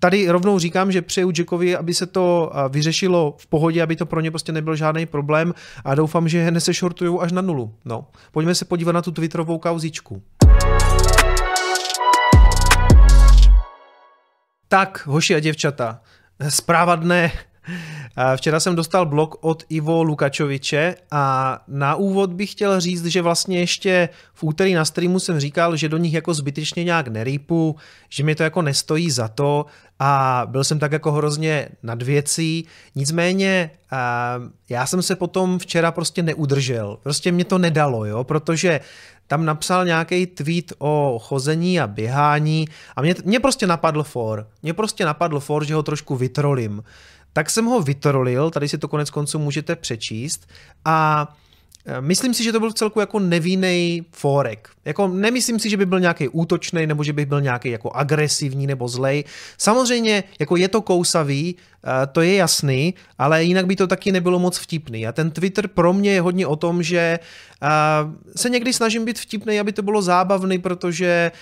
tady 0.00 0.28
rovnou 0.28 0.58
říkám, 0.58 0.92
že 0.92 1.02
přeju 1.02 1.32
Jackovi, 1.38 1.76
aby 1.76 1.94
se 1.94 2.06
to 2.06 2.52
vyřešilo 2.68 3.34
v 3.38 3.46
pohodě, 3.46 3.82
aby 3.82 3.96
to 3.96 4.06
pro 4.06 4.20
ně 4.20 4.30
prostě 4.30 4.52
nebyl 4.52 4.76
žádný 4.76 5.06
problém 5.06 5.54
a 5.84 5.94
doufám, 5.94 6.28
že 6.28 6.50
nesešortují 6.50 7.18
až 7.20 7.32
na 7.32 7.42
nulu. 7.42 7.74
No, 7.84 8.06
pojďme 8.32 8.54
se 8.54 8.64
podívat 8.64 8.92
na 8.92 9.02
tu 9.02 9.12
Twitterovou 9.12 9.58
kauzičku. 9.58 10.22
Tak, 14.68 15.06
hoši 15.06 15.34
a 15.34 15.40
děvčata, 15.40 16.00
zpráva 16.48 16.96
dne. 16.96 17.32
Včera 18.36 18.60
jsem 18.60 18.74
dostal 18.74 19.06
blog 19.06 19.36
od 19.40 19.62
Ivo 19.68 20.02
Lukačoviče 20.02 20.94
a 21.10 21.58
na 21.68 21.94
úvod 21.94 22.32
bych 22.32 22.50
chtěl 22.50 22.80
říct, 22.80 23.04
že 23.04 23.22
vlastně 23.22 23.60
ještě 23.60 24.08
v 24.34 24.44
úterý 24.44 24.74
na 24.74 24.84
streamu 24.84 25.20
jsem 25.20 25.40
říkal, 25.40 25.76
že 25.76 25.88
do 25.88 25.96
nich 25.96 26.14
jako 26.14 26.34
zbytečně 26.34 26.84
nějak 26.84 27.08
nerýpu, 27.08 27.76
že 28.08 28.24
mi 28.24 28.34
to 28.34 28.42
jako 28.42 28.62
nestojí 28.62 29.10
za 29.10 29.28
to 29.28 29.66
a 29.98 30.42
byl 30.46 30.64
jsem 30.64 30.78
tak 30.78 30.92
jako 30.92 31.12
hrozně 31.12 31.68
nad 31.82 32.02
věcí. 32.02 32.66
Nicméně 32.94 33.70
já 34.68 34.86
jsem 34.86 35.02
se 35.02 35.16
potom 35.16 35.58
včera 35.58 35.92
prostě 35.92 36.22
neudržel. 36.22 36.98
Prostě 37.02 37.32
mě 37.32 37.44
to 37.44 37.58
nedalo, 37.58 38.04
jo, 38.04 38.24
protože 38.24 38.80
tam 39.26 39.44
napsal 39.44 39.84
nějaký 39.84 40.26
tweet 40.26 40.72
o 40.78 41.18
chození 41.22 41.80
a 41.80 41.86
běhání 41.86 42.68
a 42.96 43.02
mě, 43.02 43.14
mě 43.24 43.40
prostě 43.40 43.66
napadl 43.66 44.02
for. 44.02 44.46
Mě 44.62 44.74
prostě 44.74 45.04
napadl 45.04 45.40
for, 45.40 45.64
že 45.64 45.74
ho 45.74 45.82
trošku 45.82 46.16
vytrolím. 46.16 46.82
Tak 47.38 47.50
jsem 47.50 47.64
ho 47.64 47.80
vytrolil, 47.80 48.50
tady 48.50 48.68
si 48.68 48.78
to 48.78 48.88
konec 48.88 49.10
konců 49.10 49.38
můžete 49.38 49.76
přečíst 49.76 50.48
a 50.84 51.28
e, 51.86 52.00
Myslím 52.00 52.34
si, 52.34 52.44
že 52.44 52.52
to 52.52 52.60
byl 52.60 52.72
celku 52.72 53.00
jako 53.00 53.18
nevinný 53.18 54.06
forek. 54.12 54.68
Jako 54.84 55.08
nemyslím 55.08 55.58
si, 55.58 55.70
že 55.70 55.76
by 55.76 55.86
byl 55.86 56.00
nějaký 56.00 56.28
útočný 56.28 56.86
nebo 56.86 57.04
že 57.04 57.12
by 57.12 57.26
byl 57.26 57.40
nějaký 57.40 57.70
jako 57.70 57.90
agresivní 57.92 58.66
nebo 58.66 58.88
zlej. 58.88 59.24
Samozřejmě 59.58 60.24
jako 60.38 60.56
je 60.56 60.68
to 60.68 60.82
kousavý, 60.82 61.56
e, 62.02 62.06
to 62.06 62.20
je 62.20 62.34
jasný, 62.34 62.94
ale 63.18 63.44
jinak 63.44 63.66
by 63.66 63.76
to 63.76 63.86
taky 63.86 64.12
nebylo 64.12 64.38
moc 64.38 64.58
vtipný. 64.58 65.06
A 65.06 65.12
ten 65.12 65.30
Twitter 65.30 65.68
pro 65.68 65.92
mě 65.92 66.10
je 66.10 66.20
hodně 66.20 66.46
o 66.46 66.56
tom, 66.56 66.82
že 66.82 67.18
se 68.36 68.50
někdy 68.50 68.72
snažím 68.72 69.04
být 69.04 69.18
vtipný, 69.18 69.60
aby 69.60 69.72
to 69.72 69.82
bylo 69.82 70.02
zábavný, 70.02 70.58
protože 70.58 71.32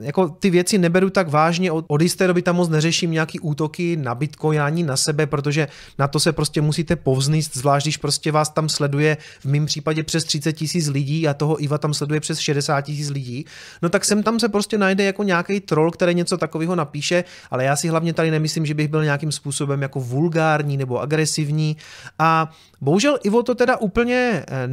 jako 0.00 0.28
ty 0.28 0.50
věci 0.50 0.78
neberu 0.78 1.10
tak 1.10 1.28
vážně. 1.28 1.72
Od, 1.72 2.02
jisté 2.02 2.26
doby 2.26 2.42
tam 2.42 2.56
moc 2.56 2.68
neřeším 2.68 3.10
nějaký 3.10 3.40
útoky 3.40 3.96
na 3.96 4.14
Bitcoin 4.14 4.60
ani 4.60 4.82
na 4.82 4.96
sebe, 4.96 5.26
protože 5.26 5.68
na 5.98 6.08
to 6.08 6.20
se 6.20 6.32
prostě 6.32 6.60
musíte 6.60 6.96
povznést, 6.96 7.56
zvlášť 7.56 7.86
když 7.86 7.96
prostě 7.96 8.32
vás 8.32 8.48
tam 8.48 8.68
sleduje 8.68 9.16
v 9.40 9.44
mém 9.44 9.66
případě 9.66 10.02
přes 10.02 10.24
30 10.24 10.52
tisíc 10.52 10.88
lidí 10.88 11.28
a 11.28 11.34
toho 11.34 11.62
Iva 11.62 11.78
tam 11.78 11.94
sleduje 11.94 12.20
přes 12.20 12.38
60 12.38 12.80
tisíc 12.80 13.10
lidí, 13.10 13.44
no 13.82 13.88
tak 13.88 14.04
sem 14.04 14.22
tam 14.22 14.40
se 14.40 14.48
prostě 14.48 14.78
najde 14.78 15.04
jako 15.04 15.22
nějaký 15.22 15.60
troll, 15.60 15.90
který 15.90 16.14
něco 16.14 16.36
takového 16.36 16.74
napíše, 16.74 17.24
ale 17.50 17.64
já 17.64 17.76
si 17.76 17.88
hlavně 17.88 18.12
tady 18.12 18.30
nemyslím, 18.30 18.66
že 18.66 18.74
bych 18.74 18.88
byl 18.88 19.04
nějakým 19.04 19.32
způsobem 19.32 19.82
jako 19.82 20.00
vulgární 20.00 20.76
nebo 20.76 21.00
agresivní. 21.00 21.76
A 22.18 22.50
bohužel 22.80 23.18
Ivo 23.22 23.42
to 23.42 23.54
teda 23.54 23.76
úplně 23.76 24.44
eh, 24.48 24.66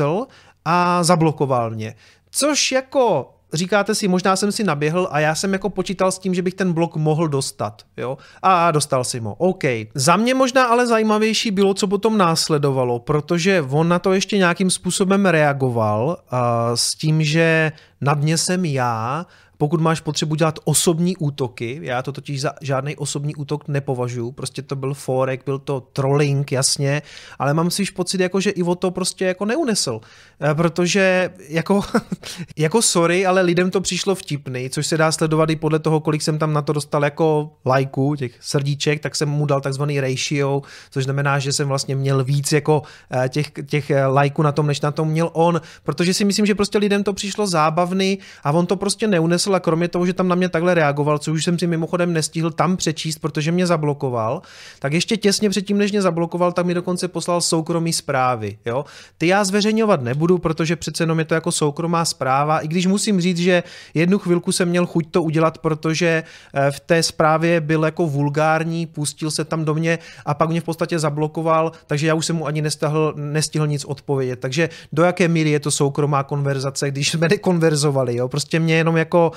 nesl 0.00 0.26
a 0.64 1.04
zablokoval 1.04 1.70
mě. 1.70 1.94
Což 2.30 2.72
jako 2.72 3.34
říkáte 3.52 3.94
si, 3.94 4.08
možná 4.08 4.36
jsem 4.36 4.52
si 4.52 4.64
naběhl 4.64 5.08
a 5.10 5.20
já 5.20 5.34
jsem 5.34 5.52
jako 5.52 5.70
počítal 5.70 6.12
s 6.12 6.18
tím, 6.18 6.34
že 6.34 6.42
bych 6.42 6.54
ten 6.54 6.72
blok 6.72 6.96
mohl 6.96 7.28
dostat, 7.28 7.82
jo? 7.96 8.18
A 8.42 8.70
dostal 8.70 9.04
si 9.04 9.18
ho, 9.18 9.34
OK. 9.34 9.64
Za 9.94 10.16
mě 10.16 10.34
možná 10.34 10.64
ale 10.64 10.86
zajímavější 10.86 11.50
bylo, 11.50 11.74
co 11.74 11.86
potom 11.86 12.18
následovalo, 12.18 12.98
protože 12.98 13.64
on 13.70 13.88
na 13.88 13.98
to 13.98 14.12
ještě 14.12 14.38
nějakým 14.38 14.70
způsobem 14.70 15.26
reagoval 15.26 16.06
uh, 16.32 16.38
s 16.74 16.94
tím, 16.94 17.22
že 17.22 17.72
nad 18.00 18.18
mě 18.20 18.38
jsem 18.38 18.64
já, 18.64 19.26
pokud 19.60 19.80
máš 19.80 20.00
potřebu 20.00 20.34
dělat 20.34 20.58
osobní 20.64 21.16
útoky, 21.16 21.80
já 21.82 22.02
to 22.02 22.12
totiž 22.12 22.40
za 22.40 22.52
žádný 22.60 22.96
osobní 22.96 23.34
útok 23.34 23.68
nepovažuji, 23.68 24.32
prostě 24.32 24.62
to 24.62 24.76
byl 24.76 24.94
forek, 24.94 25.44
byl 25.44 25.58
to 25.58 25.80
trolling, 25.80 26.52
jasně, 26.52 27.02
ale 27.38 27.54
mám 27.54 27.70
si 27.70 27.84
pocit, 27.84 28.20
jako, 28.20 28.40
že 28.40 28.50
Ivo 28.50 28.74
to 28.74 28.90
prostě 28.90 29.24
jako 29.24 29.44
neunesl, 29.44 30.00
eh, 30.40 30.54
protože 30.54 31.30
jako, 31.48 31.80
jako 32.56 32.82
sorry, 32.82 33.26
ale 33.26 33.42
lidem 33.42 33.70
to 33.70 33.80
přišlo 33.80 34.14
vtipný, 34.14 34.70
což 34.70 34.86
se 34.86 34.96
dá 34.96 35.12
sledovat 35.12 35.50
i 35.50 35.56
podle 35.56 35.78
toho, 35.78 36.00
kolik 36.00 36.22
jsem 36.22 36.38
tam 36.38 36.52
na 36.52 36.62
to 36.62 36.72
dostal 36.72 37.04
jako 37.04 37.50
lajků, 37.66 38.16
těch 38.16 38.32
srdíček, 38.40 39.00
tak 39.00 39.16
jsem 39.16 39.28
mu 39.28 39.46
dal 39.46 39.60
takzvaný 39.60 40.00
ratio, 40.00 40.62
což 40.90 41.04
znamená, 41.04 41.38
že 41.38 41.52
jsem 41.52 41.68
vlastně 41.68 41.96
měl 41.96 42.24
víc 42.24 42.52
jako 42.52 42.82
eh, 43.12 43.28
těch, 43.28 43.50
těch 43.66 43.90
eh, 43.90 44.06
lajků 44.06 44.42
na 44.42 44.52
tom, 44.52 44.66
než 44.66 44.80
na 44.80 44.90
tom 44.90 45.08
měl 45.08 45.30
on, 45.32 45.60
protože 45.84 46.14
si 46.14 46.24
myslím, 46.24 46.46
že 46.46 46.54
prostě 46.54 46.78
lidem 46.78 47.04
to 47.04 47.12
přišlo 47.12 47.46
zábavný 47.46 48.18
a 48.44 48.52
on 48.52 48.66
to 48.66 48.76
prostě 48.76 49.06
neunesl 49.06 49.49
a 49.54 49.60
kromě 49.60 49.88
toho, 49.88 50.06
že 50.06 50.12
tam 50.12 50.28
na 50.28 50.34
mě 50.34 50.48
takhle 50.48 50.74
reagoval, 50.74 51.18
co 51.18 51.32
už 51.32 51.44
jsem 51.44 51.58
si 51.58 51.66
mimochodem 51.66 52.12
nestihl 52.12 52.50
tam 52.50 52.76
přečíst, 52.76 53.18
protože 53.18 53.52
mě 53.52 53.66
zablokoval, 53.66 54.42
tak 54.78 54.92
ještě 54.92 55.16
těsně 55.16 55.50
předtím, 55.50 55.78
než 55.78 55.92
mě 55.92 56.02
zablokoval, 56.02 56.52
tak 56.52 56.66
mi 56.66 56.74
dokonce 56.74 57.08
poslal 57.08 57.40
soukromý 57.40 57.92
zprávy. 57.92 58.58
Jo? 58.66 58.84
Ty 59.18 59.26
já 59.26 59.44
zveřejňovat 59.44 60.02
nebudu, 60.02 60.38
protože 60.38 60.76
přece 60.76 61.02
jenom 61.02 61.18
je 61.18 61.24
to 61.24 61.34
jako 61.34 61.52
soukromá 61.52 62.04
zpráva, 62.04 62.58
i 62.58 62.68
když 62.68 62.86
musím 62.86 63.20
říct, 63.20 63.38
že 63.38 63.62
jednu 63.94 64.18
chvilku 64.18 64.52
jsem 64.52 64.68
měl 64.68 64.86
chuť 64.86 65.06
to 65.10 65.22
udělat, 65.22 65.58
protože 65.58 66.22
eh, 66.54 66.70
v 66.70 66.80
té 66.80 67.02
zprávě 67.02 67.60
byl 67.60 67.84
jako 67.84 68.06
vulgární, 68.06 68.86
pustil 68.86 69.30
se 69.30 69.44
tam 69.44 69.64
do 69.64 69.74
mě 69.74 69.98
a 70.26 70.34
pak 70.34 70.50
mě 70.50 70.60
v 70.60 70.64
podstatě 70.64 70.98
zablokoval, 70.98 71.72
takže 71.86 72.06
já 72.06 72.14
už 72.14 72.26
jsem 72.26 72.36
mu 72.36 72.46
ani 72.46 72.62
nestihl, 72.62 73.14
nestihl 73.16 73.66
nic 73.66 73.84
odpovědět. 73.84 74.40
Takže 74.40 74.68
do 74.92 75.02
jaké 75.02 75.28
míry 75.28 75.50
je 75.50 75.60
to 75.60 75.70
soukromá 75.70 76.22
konverzace, 76.22 76.90
když 76.90 77.10
jsme 77.10 77.28
nekonverzovali, 77.28 78.16
jo? 78.16 78.28
Prostě 78.28 78.60
mě 78.60 78.76
jenom 78.76 78.96
jako 78.96 79.32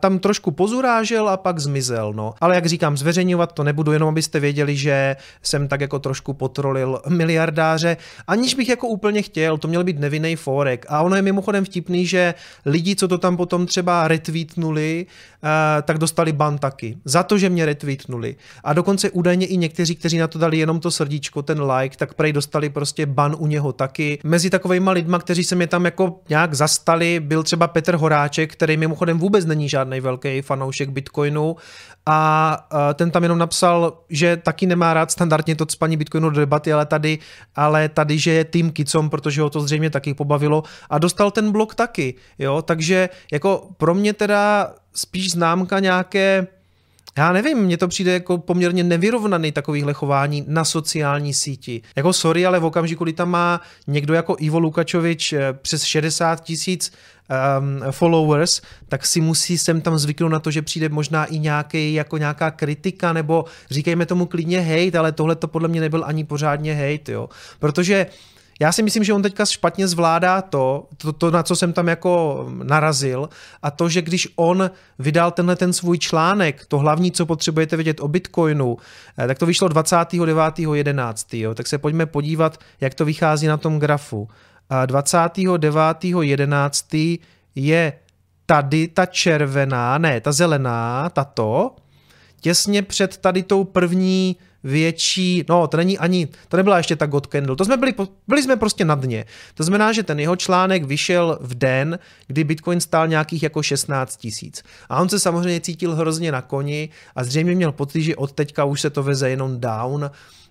tam 0.00 0.18
trošku 0.18 0.50
pozurážel 0.50 1.28
a 1.28 1.36
pak 1.36 1.58
zmizel. 1.58 2.12
No. 2.12 2.34
Ale 2.40 2.54
jak 2.54 2.66
říkám, 2.66 2.96
zveřejňovat 2.96 3.52
to 3.52 3.64
nebudu, 3.64 3.92
jenom 3.92 4.08
abyste 4.08 4.40
věděli, 4.40 4.76
že 4.76 5.16
jsem 5.42 5.68
tak 5.68 5.80
jako 5.80 5.98
trošku 5.98 6.32
potrolil 6.32 7.00
miliardáře, 7.08 7.96
aniž 8.26 8.54
bych 8.54 8.68
jako 8.68 8.88
úplně 8.88 9.22
chtěl, 9.22 9.58
to 9.58 9.68
měl 9.68 9.84
být 9.84 9.98
nevinný 9.98 10.36
forek. 10.36 10.86
A 10.88 11.02
ono 11.02 11.16
je 11.16 11.22
mimochodem 11.22 11.64
vtipný, 11.64 12.06
že 12.06 12.34
lidi, 12.66 12.96
co 12.96 13.08
to 13.08 13.18
tam 13.18 13.36
potom 13.36 13.66
třeba 13.66 14.08
retweetnuli, 14.08 15.06
tak 15.82 15.98
dostali 15.98 16.32
ban 16.32 16.58
taky. 16.58 16.96
Za 17.04 17.22
to, 17.22 17.38
že 17.38 17.48
mě 17.48 17.66
retweetnuli. 17.66 18.36
A 18.64 18.72
dokonce 18.72 19.10
údajně 19.10 19.46
i 19.46 19.56
někteří, 19.56 19.96
kteří 19.96 20.18
na 20.18 20.28
to 20.28 20.38
dali 20.38 20.58
jenom 20.58 20.80
to 20.80 20.90
srdíčko, 20.90 21.42
ten 21.42 21.62
like, 21.62 21.96
tak 21.96 22.14
prej 22.14 22.32
dostali 22.32 22.68
prostě 22.68 23.06
ban 23.06 23.36
u 23.38 23.46
něho 23.46 23.72
taky. 23.72 24.18
Mezi 24.24 24.50
takovými 24.50 24.90
lidma, 24.90 25.18
kteří 25.18 25.44
se 25.44 25.54
mě 25.54 25.66
tam 25.66 25.84
jako 25.84 26.20
nějak 26.28 26.54
zastali, 26.54 27.20
byl 27.20 27.42
třeba 27.42 27.68
Petr 27.68 27.94
Horáček, 27.94 28.52
který 28.52 28.76
mimochodem 28.76 29.18
vůbec 29.18 29.29
není 29.44 29.68
žádný 29.68 30.00
velký 30.00 30.42
fanoušek 30.42 30.90
Bitcoinu. 30.90 31.56
A 32.06 32.68
ten 32.94 33.10
tam 33.10 33.22
jenom 33.22 33.38
napsal, 33.38 33.98
že 34.08 34.36
taky 34.36 34.66
nemá 34.66 34.94
rád 34.94 35.10
standardně 35.10 35.56
to 35.56 35.66
spaní 35.68 35.96
Bitcoinu 35.96 36.30
do 36.30 36.40
debaty, 36.40 36.72
ale 36.72 36.86
tady, 36.86 37.18
ale 37.56 37.88
tady, 37.88 38.18
že 38.18 38.30
je 38.32 38.44
tým 38.44 38.72
kicom, 38.72 39.10
protože 39.10 39.42
ho 39.42 39.50
to 39.50 39.60
zřejmě 39.60 39.90
taky 39.90 40.14
pobavilo. 40.14 40.62
A 40.90 40.98
dostal 40.98 41.30
ten 41.30 41.52
blok 41.52 41.74
taky, 41.74 42.14
jo, 42.38 42.62
takže 42.62 43.08
jako 43.32 43.68
pro 43.76 43.94
mě 43.94 44.12
teda 44.12 44.74
spíš 44.94 45.30
známka 45.30 45.78
nějaké 45.78 46.46
já 47.18 47.32
nevím, 47.32 47.58
mně 47.58 47.76
to 47.76 47.88
přijde 47.88 48.12
jako 48.12 48.38
poměrně 48.38 48.84
nevyrovnaný 48.84 49.52
takovýhle 49.52 49.92
chování 49.92 50.44
na 50.46 50.64
sociální 50.64 51.34
síti. 51.34 51.82
Jako 51.96 52.12
sorry, 52.12 52.46
ale 52.46 52.58
v 52.58 52.64
okamžiku, 52.64 53.04
kdy 53.04 53.12
tam 53.12 53.30
má 53.30 53.60
někdo 53.86 54.14
jako 54.14 54.36
Ivo 54.38 54.58
Lukačovič 54.58 55.32
eh, 55.32 55.52
přes 55.52 55.84
60 55.84 56.44
tisíc 56.44 56.92
um, 57.30 57.92
followers, 57.92 58.60
tak 58.88 59.06
si 59.06 59.20
musí 59.20 59.58
sem 59.58 59.80
tam 59.80 59.98
zvyknout 59.98 60.32
na 60.32 60.40
to, 60.40 60.50
že 60.50 60.62
přijde 60.62 60.88
možná 60.88 61.24
i 61.24 61.38
nějaký, 61.38 61.94
jako 61.94 62.18
nějaká 62.18 62.50
kritika, 62.50 63.12
nebo 63.12 63.44
říkejme 63.70 64.06
tomu 64.06 64.26
klidně 64.26 64.60
hate, 64.60 64.98
ale 64.98 65.12
tohle 65.12 65.36
to 65.36 65.48
podle 65.48 65.68
mě 65.68 65.80
nebyl 65.80 66.04
ani 66.06 66.24
pořádně 66.24 66.74
hate, 66.74 67.12
jo. 67.12 67.28
Protože 67.58 68.06
já 68.60 68.72
si 68.72 68.82
myslím, 68.82 69.04
že 69.04 69.12
on 69.12 69.22
teďka 69.22 69.44
špatně 69.44 69.88
zvládá 69.88 70.42
to, 70.42 70.88
to, 70.96 71.12
to, 71.12 71.30
na 71.30 71.42
co 71.42 71.56
jsem 71.56 71.72
tam 71.72 71.88
jako 71.88 72.44
narazil, 72.62 73.28
a 73.62 73.70
to, 73.70 73.88
že 73.88 74.02
když 74.02 74.28
on 74.36 74.70
vydal 74.98 75.30
tenhle 75.30 75.56
ten 75.56 75.72
svůj 75.72 75.98
článek, 75.98 76.66
to 76.66 76.78
hlavní, 76.78 77.12
co 77.12 77.26
potřebujete 77.26 77.76
vědět 77.76 78.00
o 78.00 78.08
Bitcoinu, 78.08 78.76
eh, 79.18 79.26
tak 79.26 79.38
to 79.38 79.46
vyšlo 79.46 79.68
29.11. 79.68 81.54
Tak 81.54 81.66
se 81.66 81.78
pojďme 81.78 82.06
podívat, 82.06 82.58
jak 82.80 82.94
to 82.94 83.04
vychází 83.04 83.46
na 83.46 83.56
tom 83.56 83.78
grafu. 83.78 84.28
29.11. 84.86 87.20
je 87.54 87.92
tady 88.46 88.88
ta 88.88 89.06
červená, 89.06 89.98
ne, 89.98 90.20
ta 90.20 90.32
zelená, 90.32 91.08
tato, 91.08 91.76
těsně 92.40 92.82
před 92.82 93.16
tady 93.16 93.42
tou 93.42 93.64
první 93.64 94.36
větší, 94.64 95.44
no 95.48 95.66
to 95.66 95.76
není 95.76 95.98
ani, 95.98 96.28
to 96.48 96.56
nebyla 96.56 96.76
ještě 96.76 96.96
ta 96.96 97.06
God 97.06 97.26
Candle, 97.26 97.56
to 97.56 97.64
jsme 97.64 97.76
byli, 97.76 97.94
byli 98.28 98.42
jsme 98.42 98.56
prostě 98.56 98.84
na 98.84 98.94
dně. 98.94 99.24
To 99.54 99.62
znamená, 99.62 99.92
že 99.92 100.02
ten 100.02 100.20
jeho 100.20 100.36
článek 100.36 100.84
vyšel 100.84 101.38
v 101.40 101.54
den, 101.54 101.98
kdy 102.26 102.44
Bitcoin 102.44 102.80
stál 102.80 103.08
nějakých 103.08 103.42
jako 103.42 103.62
16 103.62 104.16
tisíc. 104.16 104.62
A 104.88 105.00
on 105.00 105.08
se 105.08 105.20
samozřejmě 105.20 105.60
cítil 105.60 105.94
hrozně 105.94 106.32
na 106.32 106.42
koni 106.42 106.88
a 107.16 107.24
zřejmě 107.24 107.54
měl 107.54 107.72
pocit, 107.72 108.02
že 108.02 108.16
od 108.16 108.32
teďka 108.32 108.64
už 108.64 108.80
se 108.80 108.90
to 108.90 109.02
veze 109.02 109.30
jenom 109.30 109.60
down 109.60 110.10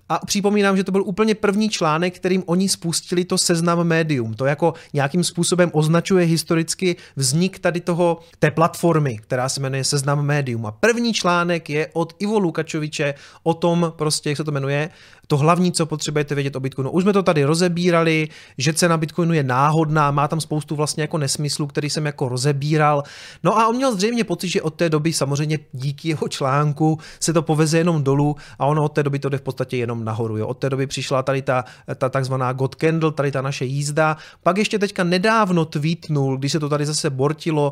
a 0.09 0.25
připomínám, 0.25 0.77
že 0.77 0.83
to 0.83 0.91
byl 0.91 1.03
úplně 1.03 1.35
první 1.35 1.69
článek, 1.69 2.15
kterým 2.15 2.43
oni 2.45 2.69
spustili 2.69 3.25
to 3.25 3.37
seznam 3.37 3.83
médium. 3.83 4.33
To 4.33 4.45
jako 4.45 4.73
nějakým 4.93 5.23
způsobem 5.23 5.69
označuje 5.73 6.25
historicky 6.25 6.95
vznik 7.15 7.59
tady 7.59 7.79
toho, 7.81 8.19
té 8.39 8.51
platformy, 8.51 9.17
která 9.17 9.49
se 9.49 9.61
jmenuje 9.61 9.83
seznam 9.83 10.25
médium. 10.25 10.65
A 10.65 10.71
první 10.71 11.13
článek 11.13 11.69
je 11.69 11.89
od 11.93 12.13
Ivo 12.19 12.39
Lukačoviče 12.39 13.13
o 13.43 13.53
tom, 13.53 13.93
prostě, 13.95 14.29
jak 14.29 14.37
se 14.37 14.43
to 14.43 14.51
jmenuje, 14.51 14.89
to 15.29 15.37
hlavní, 15.37 15.71
co 15.71 15.85
potřebujete 15.85 16.35
vědět 16.35 16.55
o 16.55 16.59
Bitcoinu. 16.59 16.91
Už 16.91 17.03
jsme 17.03 17.13
to 17.13 17.23
tady 17.23 17.43
rozebírali, 17.43 18.27
že 18.57 18.73
cena 18.73 18.97
Bitcoinu 18.97 19.33
je 19.33 19.43
náhodná, 19.43 20.11
má 20.11 20.27
tam 20.27 20.41
spoustu 20.41 20.75
vlastně 20.75 21.03
jako 21.03 21.17
nesmyslů, 21.17 21.67
který 21.67 21.89
jsem 21.89 22.05
jako 22.05 22.29
rozebíral. 22.29 23.03
No 23.43 23.59
a 23.59 23.67
on 23.67 23.75
měl 23.75 23.95
zřejmě 23.95 24.23
pocit, 24.23 24.49
že 24.49 24.61
od 24.61 24.73
té 24.73 24.89
doby 24.89 25.13
samozřejmě 25.13 25.59
díky 25.73 26.09
jeho 26.09 26.27
článku 26.27 26.99
se 27.19 27.33
to 27.33 27.41
poveze 27.41 27.77
jenom 27.77 28.03
dolů 28.03 28.35
a 28.59 28.65
ono 28.65 28.83
od 28.83 28.89
té 28.89 29.03
doby 29.03 29.19
to 29.19 29.29
jde 29.29 29.37
v 29.37 29.41
podstatě 29.41 29.77
jenom 29.77 30.05
nahoru. 30.05 30.37
Jo. 30.37 30.47
Od 30.47 30.57
té 30.57 30.69
doby 30.69 30.87
přišla 30.87 31.23
tady 31.23 31.41
ta, 31.41 31.65
ta 31.95 32.09
takzvaná 32.09 32.53
God 32.53 32.75
Candle, 32.75 33.11
tady 33.11 33.31
ta 33.31 33.41
naše 33.41 33.65
jízda. 33.65 34.17
Pak 34.43 34.57
ještě 34.57 34.79
teďka 34.79 35.03
nedávno 35.03 35.65
tweetnul, 35.65 36.37
když 36.37 36.51
se 36.51 36.59
to 36.59 36.69
tady 36.69 36.85
zase 36.85 37.09
bortilo, 37.09 37.71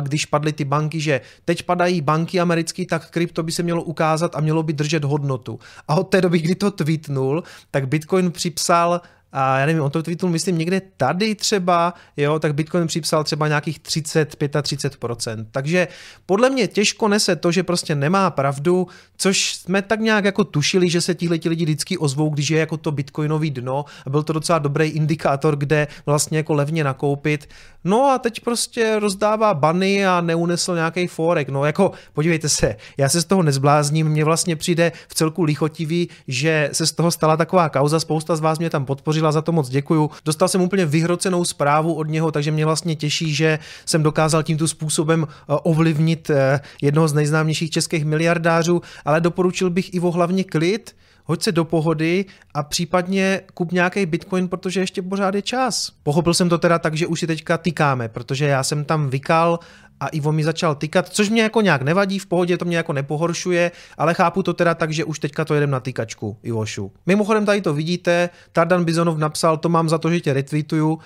když 0.00 0.26
padly 0.26 0.52
ty 0.52 0.64
banky, 0.64 1.00
že 1.00 1.20
teď 1.44 1.62
padají 1.62 2.00
banky 2.00 2.40
americké, 2.40 2.86
tak 2.86 3.10
krypto 3.10 3.42
by 3.42 3.52
se 3.52 3.62
mělo 3.62 3.82
ukázat 3.82 4.36
a 4.36 4.40
mělo 4.40 4.62
by 4.62 4.72
držet 4.72 5.04
hodnotu. 5.04 5.58
A 5.88 5.94
od 5.94 6.04
té 6.04 6.20
doby, 6.20 6.38
kdy 6.38 6.54
to 6.54 6.83
tweetnul, 6.84 7.42
tak 7.70 7.88
Bitcoin 7.88 8.30
připsal 8.30 9.00
a 9.36 9.58
já 9.58 9.66
nevím, 9.66 9.82
on 9.82 9.90
to 9.90 10.02
tweetnul, 10.02 10.30
myslím, 10.30 10.58
někde 10.58 10.82
tady 10.96 11.34
třeba, 11.34 11.94
jo, 12.16 12.38
tak 12.38 12.54
Bitcoin 12.54 12.86
připsal 12.86 13.24
třeba 13.24 13.48
nějakých 13.48 13.78
30, 13.78 14.36
35%. 14.38 15.46
Takže 15.50 15.88
podle 16.26 16.50
mě 16.50 16.66
těžko 16.66 17.08
nese 17.08 17.36
to, 17.36 17.52
že 17.52 17.62
prostě 17.62 17.94
nemá 17.94 18.30
pravdu, 18.30 18.86
což 19.16 19.54
jsme 19.54 19.82
tak 19.82 20.00
nějak 20.00 20.24
jako 20.24 20.44
tušili, 20.44 20.90
že 20.90 21.00
se 21.00 21.14
tihle 21.14 21.38
lidi 21.44 21.64
vždycky 21.64 21.98
ozvou, 21.98 22.30
když 22.30 22.50
je 22.50 22.58
jako 22.58 22.76
to 22.76 22.92
bitcoinový 22.92 23.50
dno 23.50 23.84
a 24.06 24.10
byl 24.10 24.22
to 24.22 24.32
docela 24.32 24.58
dobrý 24.58 24.88
indikátor, 24.88 25.56
kde 25.56 25.88
vlastně 26.06 26.38
jako 26.38 26.54
levně 26.54 26.84
nakoupit. 26.84 27.48
No 27.84 28.04
a 28.04 28.18
teď 28.18 28.40
prostě 28.40 28.98
rozdává 28.98 29.54
bany 29.54 30.06
a 30.06 30.20
neunesl 30.20 30.74
nějaký 30.74 31.06
forek. 31.06 31.48
No 31.48 31.64
jako 31.64 31.92
podívejte 32.12 32.48
se, 32.48 32.76
já 32.96 33.08
se 33.08 33.20
z 33.20 33.24
toho 33.24 33.42
nezblázním, 33.42 34.08
mně 34.08 34.24
vlastně 34.24 34.56
přijde 34.56 34.92
v 35.08 35.14
celku 35.14 35.42
lichotivý, 35.42 36.08
že 36.28 36.70
se 36.72 36.86
z 36.86 36.92
toho 36.92 37.10
stala 37.10 37.36
taková 37.36 37.68
kauza, 37.68 38.00
spousta 38.00 38.36
z 38.36 38.40
vás 38.40 38.58
mě 38.58 38.70
tam 38.70 38.84
podpořila, 38.84 39.23
za 39.32 39.42
to 39.42 39.52
moc 39.52 39.68
děkuju. 39.68 40.10
Dostal 40.24 40.48
jsem 40.48 40.60
úplně 40.60 40.86
vyhrocenou 40.86 41.44
zprávu 41.44 41.94
od 41.94 42.08
něho, 42.08 42.32
takže 42.32 42.50
mě 42.50 42.64
vlastně 42.64 42.96
těší, 42.96 43.34
že 43.34 43.58
jsem 43.86 44.02
dokázal 44.02 44.42
tímto 44.42 44.68
způsobem 44.68 45.26
eh, 45.28 45.36
ovlivnit 45.46 46.30
eh, 46.30 46.60
jednoho 46.82 47.08
z 47.08 47.12
nejznámějších 47.12 47.70
českých 47.70 48.04
miliardářů, 48.04 48.82
ale 49.04 49.20
doporučil 49.20 49.70
bych 49.70 49.94
Ivo 49.94 50.10
hlavně 50.10 50.44
klid, 50.44 50.94
hoď 51.24 51.42
se 51.42 51.52
do 51.52 51.64
pohody 51.64 52.24
a 52.54 52.62
případně 52.62 53.40
kup 53.54 53.72
nějaký 53.72 54.06
bitcoin, 54.06 54.48
protože 54.48 54.80
ještě 54.80 55.02
pořád 55.02 55.34
je 55.34 55.42
čas. 55.42 55.92
Pochopil 56.02 56.34
jsem 56.34 56.48
to 56.48 56.58
teda 56.58 56.78
tak, 56.78 56.94
že 56.94 57.06
už 57.06 57.20
si 57.20 57.26
teďka 57.26 57.58
tykáme, 57.58 58.08
protože 58.08 58.46
já 58.46 58.62
jsem 58.62 58.84
tam 58.84 59.10
vykal 59.10 59.58
a 60.00 60.08
Ivo 60.08 60.32
mi 60.32 60.44
začal 60.44 60.74
tykat, 60.74 61.08
což 61.08 61.28
mě 61.28 61.42
jako 61.42 61.60
nějak 61.60 61.82
nevadí, 61.82 62.18
v 62.18 62.26
pohodě 62.26 62.58
to 62.58 62.64
mě 62.64 62.76
jako 62.76 62.92
nepohoršuje, 62.92 63.72
ale 63.98 64.14
chápu 64.14 64.42
to 64.42 64.54
teda 64.54 64.74
tak, 64.74 64.92
že 64.92 65.04
už 65.04 65.18
teďka 65.18 65.44
to 65.44 65.54
jedem 65.54 65.70
na 65.70 65.80
tykačku, 65.80 66.36
Ivošu. 66.42 66.92
Mimochodem 67.06 67.46
tady 67.46 67.60
to 67.60 67.74
vidíte, 67.74 68.30
Tardan 68.52 68.84
Bizonov 68.84 69.18
napsal, 69.18 69.56
to 69.56 69.68
mám 69.68 69.88
za 69.88 69.98
to, 69.98 70.10
že 70.10 70.20
tě 70.20 70.32
retweetuju, 70.32 70.92
uh, 70.92 71.00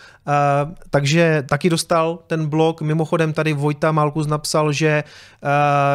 takže 0.91 1.45
taky 1.49 1.71
dostal 1.71 2.19
ten 2.27 2.47
blog, 2.47 2.83
mimochodem 2.83 3.33
tady 3.33 3.53
Vojta 3.53 3.93
Malkus 3.93 4.27
napsal, 4.27 4.73
že 4.73 5.05
uh, 5.43 5.49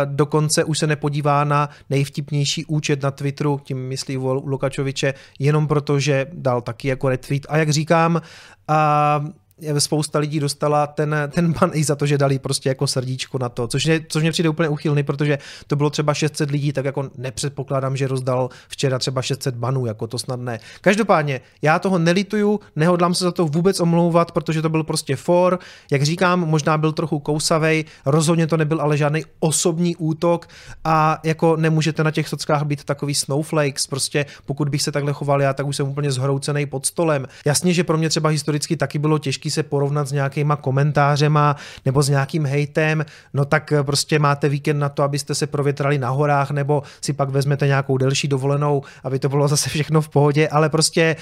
dokonce 0.05 0.63
už 0.63 0.79
se 0.79 0.87
nepodívá 0.87 1.43
na 1.43 1.69
nejvtipnější 1.89 2.65
účet 2.65 3.01
na 3.01 3.11
Twitteru, 3.11 3.61
tím 3.63 3.87
myslí 3.87 4.17
Lukačoviče, 4.17 5.13
jenom 5.39 5.67
proto, 5.67 5.99
že 5.99 6.25
dal 6.33 6.61
taky 6.61 6.87
jako 6.87 7.09
retweet. 7.09 7.45
A 7.49 7.57
jak 7.57 7.69
říkám, 7.69 8.21
uh, 8.69 9.29
spousta 9.77 10.19
lidí 10.19 10.39
dostala 10.39 10.87
ten, 10.87 11.15
ten 11.29 11.53
ban 11.53 11.71
i 11.73 11.83
za 11.83 11.95
to, 11.95 12.05
že 12.05 12.17
dali 12.17 12.39
prostě 12.39 12.69
jako 12.69 12.87
srdíčko 12.87 13.37
na 13.37 13.49
to, 13.49 13.67
což, 13.67 13.85
je, 13.85 14.01
což 14.09 14.21
mě 14.21 14.31
přijde 14.31 14.49
úplně 14.49 14.69
uchylný, 14.69 15.03
protože 15.03 15.37
to 15.67 15.75
bylo 15.75 15.89
třeba 15.89 16.13
600 16.13 16.51
lidí, 16.51 16.73
tak 16.73 16.85
jako 16.85 17.09
nepředpokládám, 17.17 17.97
že 17.97 18.07
rozdal 18.07 18.49
včera 18.67 18.99
třeba 18.99 19.21
600 19.21 19.55
banů, 19.55 19.85
jako 19.85 20.07
to 20.07 20.19
snad 20.19 20.39
ne. 20.39 20.59
Každopádně, 20.81 21.41
já 21.61 21.79
toho 21.79 21.99
nelituju, 21.99 22.59
nehodlám 22.75 23.13
se 23.13 23.23
za 23.23 23.31
to 23.31 23.45
vůbec 23.45 23.79
omlouvat, 23.79 24.31
protože 24.31 24.61
to 24.61 24.69
byl 24.69 24.83
prostě 24.83 25.15
for, 25.15 25.59
jak 25.91 26.03
říkám, 26.03 26.39
možná 26.39 26.77
byl 26.77 26.91
trochu 26.91 27.19
kousavej, 27.19 27.85
rozhodně 28.05 28.47
to 28.47 28.57
nebyl 28.57 28.81
ale 28.81 28.97
žádný 28.97 29.23
osobní 29.39 29.95
útok 29.95 30.47
a 30.83 31.19
jako 31.23 31.55
nemůžete 31.55 32.03
na 32.03 32.11
těch 32.11 32.27
sockách 32.27 32.63
být 32.63 32.83
takový 32.83 33.15
snowflakes, 33.15 33.87
prostě 33.87 34.25
pokud 34.45 34.69
bych 34.69 34.81
se 34.81 34.91
takhle 34.91 35.13
choval 35.13 35.41
já, 35.41 35.53
tak 35.53 35.67
už 35.67 35.75
jsem 35.75 35.87
úplně 35.87 36.11
zhroucený 36.11 36.65
pod 36.65 36.85
stolem. 36.85 37.27
Jasně, 37.45 37.73
že 37.73 37.83
pro 37.83 37.97
mě 37.97 38.09
třeba 38.09 38.29
historicky 38.29 38.77
taky 38.77 38.99
bylo 38.99 39.17
těžké 39.19 39.42
se 39.51 39.63
porovnat 39.63 40.07
s 40.07 40.11
nějakýma 40.11 40.55
komentářema 40.55 41.55
nebo 41.85 42.03
s 42.03 42.09
nějakým 42.09 42.45
hejtem, 42.45 43.05
no 43.33 43.45
tak 43.45 43.71
eh, 43.71 43.83
prostě 43.83 44.19
máte 44.19 44.49
víkend 44.49 44.79
na 44.79 44.89
to, 44.89 45.03
abyste 45.03 45.35
se 45.35 45.47
provětrali 45.47 45.97
na 45.97 46.09
horách 46.09 46.51
nebo 46.51 46.83
si 47.01 47.13
pak 47.13 47.29
vezmete 47.29 47.67
nějakou 47.67 47.97
delší 47.97 48.27
dovolenou, 48.27 48.81
aby 49.03 49.19
to 49.19 49.29
bylo 49.29 49.47
zase 49.53 49.69
všechno 49.69 50.01
v 50.01 50.09
pohodě, 50.09 50.47
ale 50.47 50.69
prostě 50.69 51.15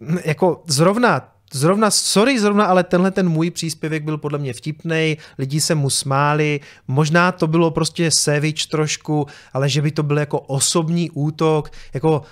hm, 0.00 0.18
jako 0.24 0.62
zrovna 0.66 1.28
Zrovna, 1.54 1.90
sorry, 1.90 2.40
zrovna, 2.40 2.64
ale 2.64 2.84
tenhle 2.84 3.10
ten 3.10 3.28
můj 3.28 3.50
příspěvek 3.50 4.04
byl 4.04 4.18
podle 4.18 4.38
mě 4.38 4.52
vtipný, 4.52 5.16
lidi 5.38 5.60
se 5.60 5.74
mu 5.74 5.90
smáli, 5.90 6.60
možná 6.88 7.32
to 7.32 7.46
bylo 7.46 7.70
prostě 7.70 8.10
sevič 8.10 8.66
trošku, 8.66 9.26
ale 9.52 9.68
že 9.68 9.82
by 9.82 9.90
to 9.90 10.02
byl 10.02 10.18
jako 10.18 10.40
osobní 10.40 11.10
útok, 11.10 11.70
jako 11.94 12.22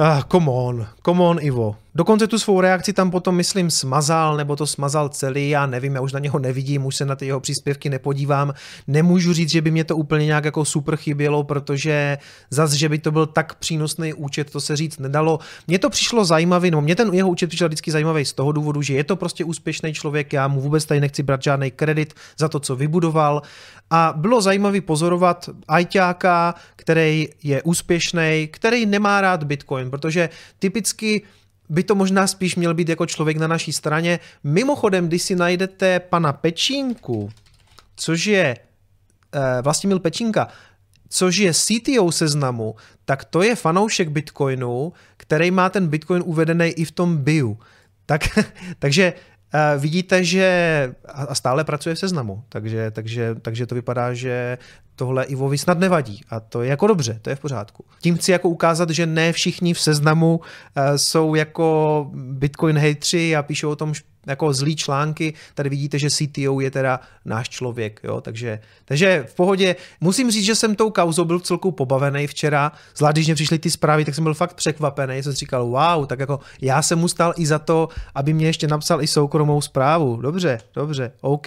Ah, 0.00 0.22
come 0.30 0.50
on, 0.50 0.86
come 1.02 1.20
on 1.20 1.38
Ivo. 1.40 1.76
Dokonce 1.98 2.26
tu 2.26 2.38
svou 2.38 2.60
reakci 2.60 2.92
tam 2.92 3.10
potom, 3.10 3.34
myslím, 3.34 3.70
smazal, 3.70 4.36
nebo 4.36 4.56
to 4.56 4.66
smazal 4.66 5.08
celý, 5.08 5.50
já 5.50 5.66
nevím, 5.66 5.94
já 5.94 6.00
už 6.00 6.12
na 6.12 6.18
něho 6.18 6.38
nevidím, 6.38 6.86
už 6.86 6.96
se 6.96 7.04
na 7.04 7.16
ty 7.16 7.26
jeho 7.26 7.40
příspěvky 7.40 7.90
nepodívám. 7.90 8.54
Nemůžu 8.86 9.32
říct, 9.32 9.50
že 9.50 9.62
by 9.62 9.70
mě 9.70 9.84
to 9.84 9.96
úplně 9.96 10.26
nějak 10.26 10.44
jako 10.44 10.64
super 10.64 10.96
chybělo, 10.96 11.44
protože 11.44 12.18
zas, 12.50 12.72
že 12.72 12.88
by 12.88 12.98
to 12.98 13.10
byl 13.10 13.26
tak 13.26 13.54
přínosný 13.54 14.14
účet, 14.14 14.50
to 14.50 14.60
se 14.60 14.76
říct 14.76 14.98
nedalo. 14.98 15.38
Mně 15.66 15.78
to 15.78 15.90
přišlo 15.90 16.24
zajímavý, 16.24 16.70
no 16.70 16.80
mě 16.80 16.96
ten 16.96 17.14
jeho 17.14 17.28
účet 17.28 17.46
přišel 17.46 17.68
vždycky 17.68 17.90
zajímavý 17.90 18.24
z 18.24 18.32
toho 18.32 18.52
důvodu, 18.52 18.82
že 18.82 18.94
je 18.94 19.04
to 19.04 19.16
prostě 19.16 19.44
úspěšný 19.44 19.94
člověk, 19.94 20.32
já 20.32 20.48
mu 20.48 20.60
vůbec 20.60 20.84
tady 20.84 21.00
nechci 21.00 21.22
brát 21.22 21.42
žádný 21.42 21.70
kredit 21.70 22.14
za 22.38 22.48
to, 22.48 22.60
co 22.60 22.76
vybudoval. 22.76 23.42
A 23.90 24.14
bylo 24.16 24.40
zajímavý 24.40 24.80
pozorovat 24.80 25.50
ajťáka, 25.68 26.54
který 26.76 27.28
je 27.42 27.62
úspěšný, 27.62 28.48
který 28.52 28.86
nemá 28.86 29.20
rád 29.20 29.44
Bitcoin, 29.44 29.90
protože 29.90 30.28
typicky 30.58 31.22
by 31.68 31.82
to 31.82 31.94
možná 31.94 32.26
spíš 32.26 32.56
měl 32.56 32.74
být 32.74 32.88
jako 32.88 33.06
člověk 33.06 33.36
na 33.36 33.46
naší 33.46 33.72
straně. 33.72 34.20
Mimochodem, 34.44 35.08
když 35.08 35.22
si 35.22 35.36
najdete 35.36 36.00
pana 36.00 36.32
Pečínku, 36.32 37.30
což 37.96 38.26
je 38.26 38.56
eh, 39.32 39.62
Vlastimil 39.62 39.98
Pečínka, 39.98 40.48
což 41.08 41.36
je 41.36 41.54
CTO 41.54 42.12
seznamu, 42.12 42.74
tak 43.04 43.24
to 43.24 43.42
je 43.42 43.56
fanoušek 43.56 44.08
Bitcoinu, 44.08 44.92
který 45.16 45.50
má 45.50 45.68
ten 45.70 45.88
Bitcoin 45.88 46.22
uvedený 46.26 46.66
i 46.66 46.84
v 46.84 46.90
tom 46.90 47.16
bio. 47.16 47.56
Tak, 48.06 48.38
takže 48.78 49.12
Uh, 49.54 49.80
vidíte, 49.82 50.24
že 50.24 50.94
a 51.04 51.34
stále 51.34 51.64
pracuje 51.64 51.94
v 51.94 51.98
seznamu, 51.98 52.44
takže, 52.48 52.90
takže, 52.90 53.34
takže 53.42 53.66
to 53.66 53.74
vypadá, 53.74 54.14
že 54.14 54.58
tohle 54.96 55.24
Ivovi 55.24 55.58
snad 55.58 55.78
nevadí 55.78 56.20
a 56.30 56.40
to 56.40 56.62
je 56.62 56.70
jako 56.70 56.86
dobře, 56.86 57.18
to 57.22 57.30
je 57.30 57.36
v 57.36 57.40
pořádku. 57.40 57.84
Tím 58.00 58.16
chci 58.16 58.32
jako 58.32 58.48
ukázat, 58.48 58.90
že 58.90 59.06
ne 59.06 59.32
všichni 59.32 59.74
v 59.74 59.80
seznamu 59.80 60.36
uh, 60.36 60.96
jsou 60.96 61.34
jako 61.34 62.06
Bitcoin 62.14 62.78
hejtři 62.78 63.36
a 63.36 63.42
píšou 63.42 63.70
o 63.70 63.76
tom 63.76 63.92
jako 64.28 64.52
zlý 64.52 64.76
články. 64.76 65.34
Tady 65.54 65.68
vidíte, 65.68 65.98
že 65.98 66.10
CTO 66.10 66.60
je 66.60 66.70
teda 66.70 67.00
náš 67.24 67.48
člověk, 67.48 68.00
jo, 68.04 68.20
takže, 68.20 68.60
takže 68.84 69.24
v 69.28 69.34
pohodě. 69.34 69.76
Musím 70.00 70.30
říct, 70.30 70.44
že 70.44 70.54
jsem 70.54 70.74
tou 70.74 70.90
kauzou 70.90 71.24
byl 71.24 71.40
celkou 71.40 71.70
pobavený 71.70 72.26
včera, 72.26 72.72
zvlášť 72.96 73.14
když 73.14 73.26
mě 73.26 73.34
přišly 73.34 73.58
ty 73.58 73.70
zprávy, 73.70 74.04
tak 74.04 74.14
jsem 74.14 74.24
byl 74.24 74.34
fakt 74.34 74.54
překvapený, 74.54 75.22
jsem 75.22 75.32
si 75.32 75.38
říkal, 75.38 75.66
wow, 75.66 76.06
tak 76.06 76.20
jako 76.20 76.40
já 76.60 76.82
jsem 76.82 76.98
mu 76.98 77.08
stál 77.08 77.34
i 77.36 77.46
za 77.46 77.58
to, 77.58 77.88
aby 78.14 78.32
mě 78.32 78.46
ještě 78.46 78.68
napsal 78.68 79.02
i 79.02 79.06
soukromou 79.06 79.60
zprávu. 79.60 80.16
Dobře, 80.16 80.60
dobře, 80.74 81.12
OK. 81.20 81.46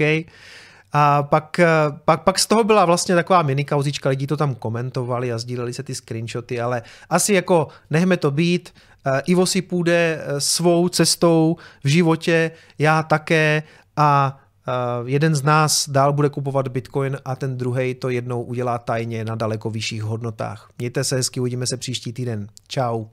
A 0.93 1.23
pak, 1.23 1.59
pak, 2.05 2.23
pak 2.23 2.39
z 2.39 2.45
toho 2.45 2.63
byla 2.63 2.85
vlastně 2.85 3.15
taková 3.15 3.41
mini 3.41 3.65
kauzička, 3.65 4.09
lidi 4.09 4.27
to 4.27 4.37
tam 4.37 4.55
komentovali 4.55 5.33
a 5.33 5.37
sdíleli 5.37 5.73
se 5.73 5.83
ty 5.83 5.95
screenshoty, 5.95 6.61
ale 6.61 6.81
asi 7.09 7.33
jako 7.33 7.67
nechme 7.89 8.17
to 8.17 8.31
být, 8.31 8.69
Eh, 8.69 8.90
Ivo 9.25 9.45
si 9.45 9.61
půjde 9.61 10.21
eh, 10.21 10.41
svou 10.41 10.89
cestou 10.89 11.57
v 11.83 11.87
životě, 11.87 12.51
já 12.79 13.03
také 13.03 13.63
a 13.95 14.37
jeden 15.05 15.35
z 15.35 15.43
nás 15.43 15.89
dál 15.89 16.13
bude 16.13 16.29
kupovat 16.29 16.67
Bitcoin 16.67 17.17
a 17.25 17.35
ten 17.35 17.57
druhý 17.57 17.93
to 17.93 18.09
jednou 18.09 18.43
udělá 18.43 18.77
tajně 18.77 19.25
na 19.25 19.35
daleko 19.35 19.69
vyšších 19.69 20.03
hodnotách. 20.03 20.69
Mějte 20.77 21.03
se 21.03 21.15
hezky, 21.15 21.39
uvidíme 21.39 21.67
se 21.67 21.77
příští 21.77 22.13
týden. 22.13 22.47
Ciao. 22.67 23.09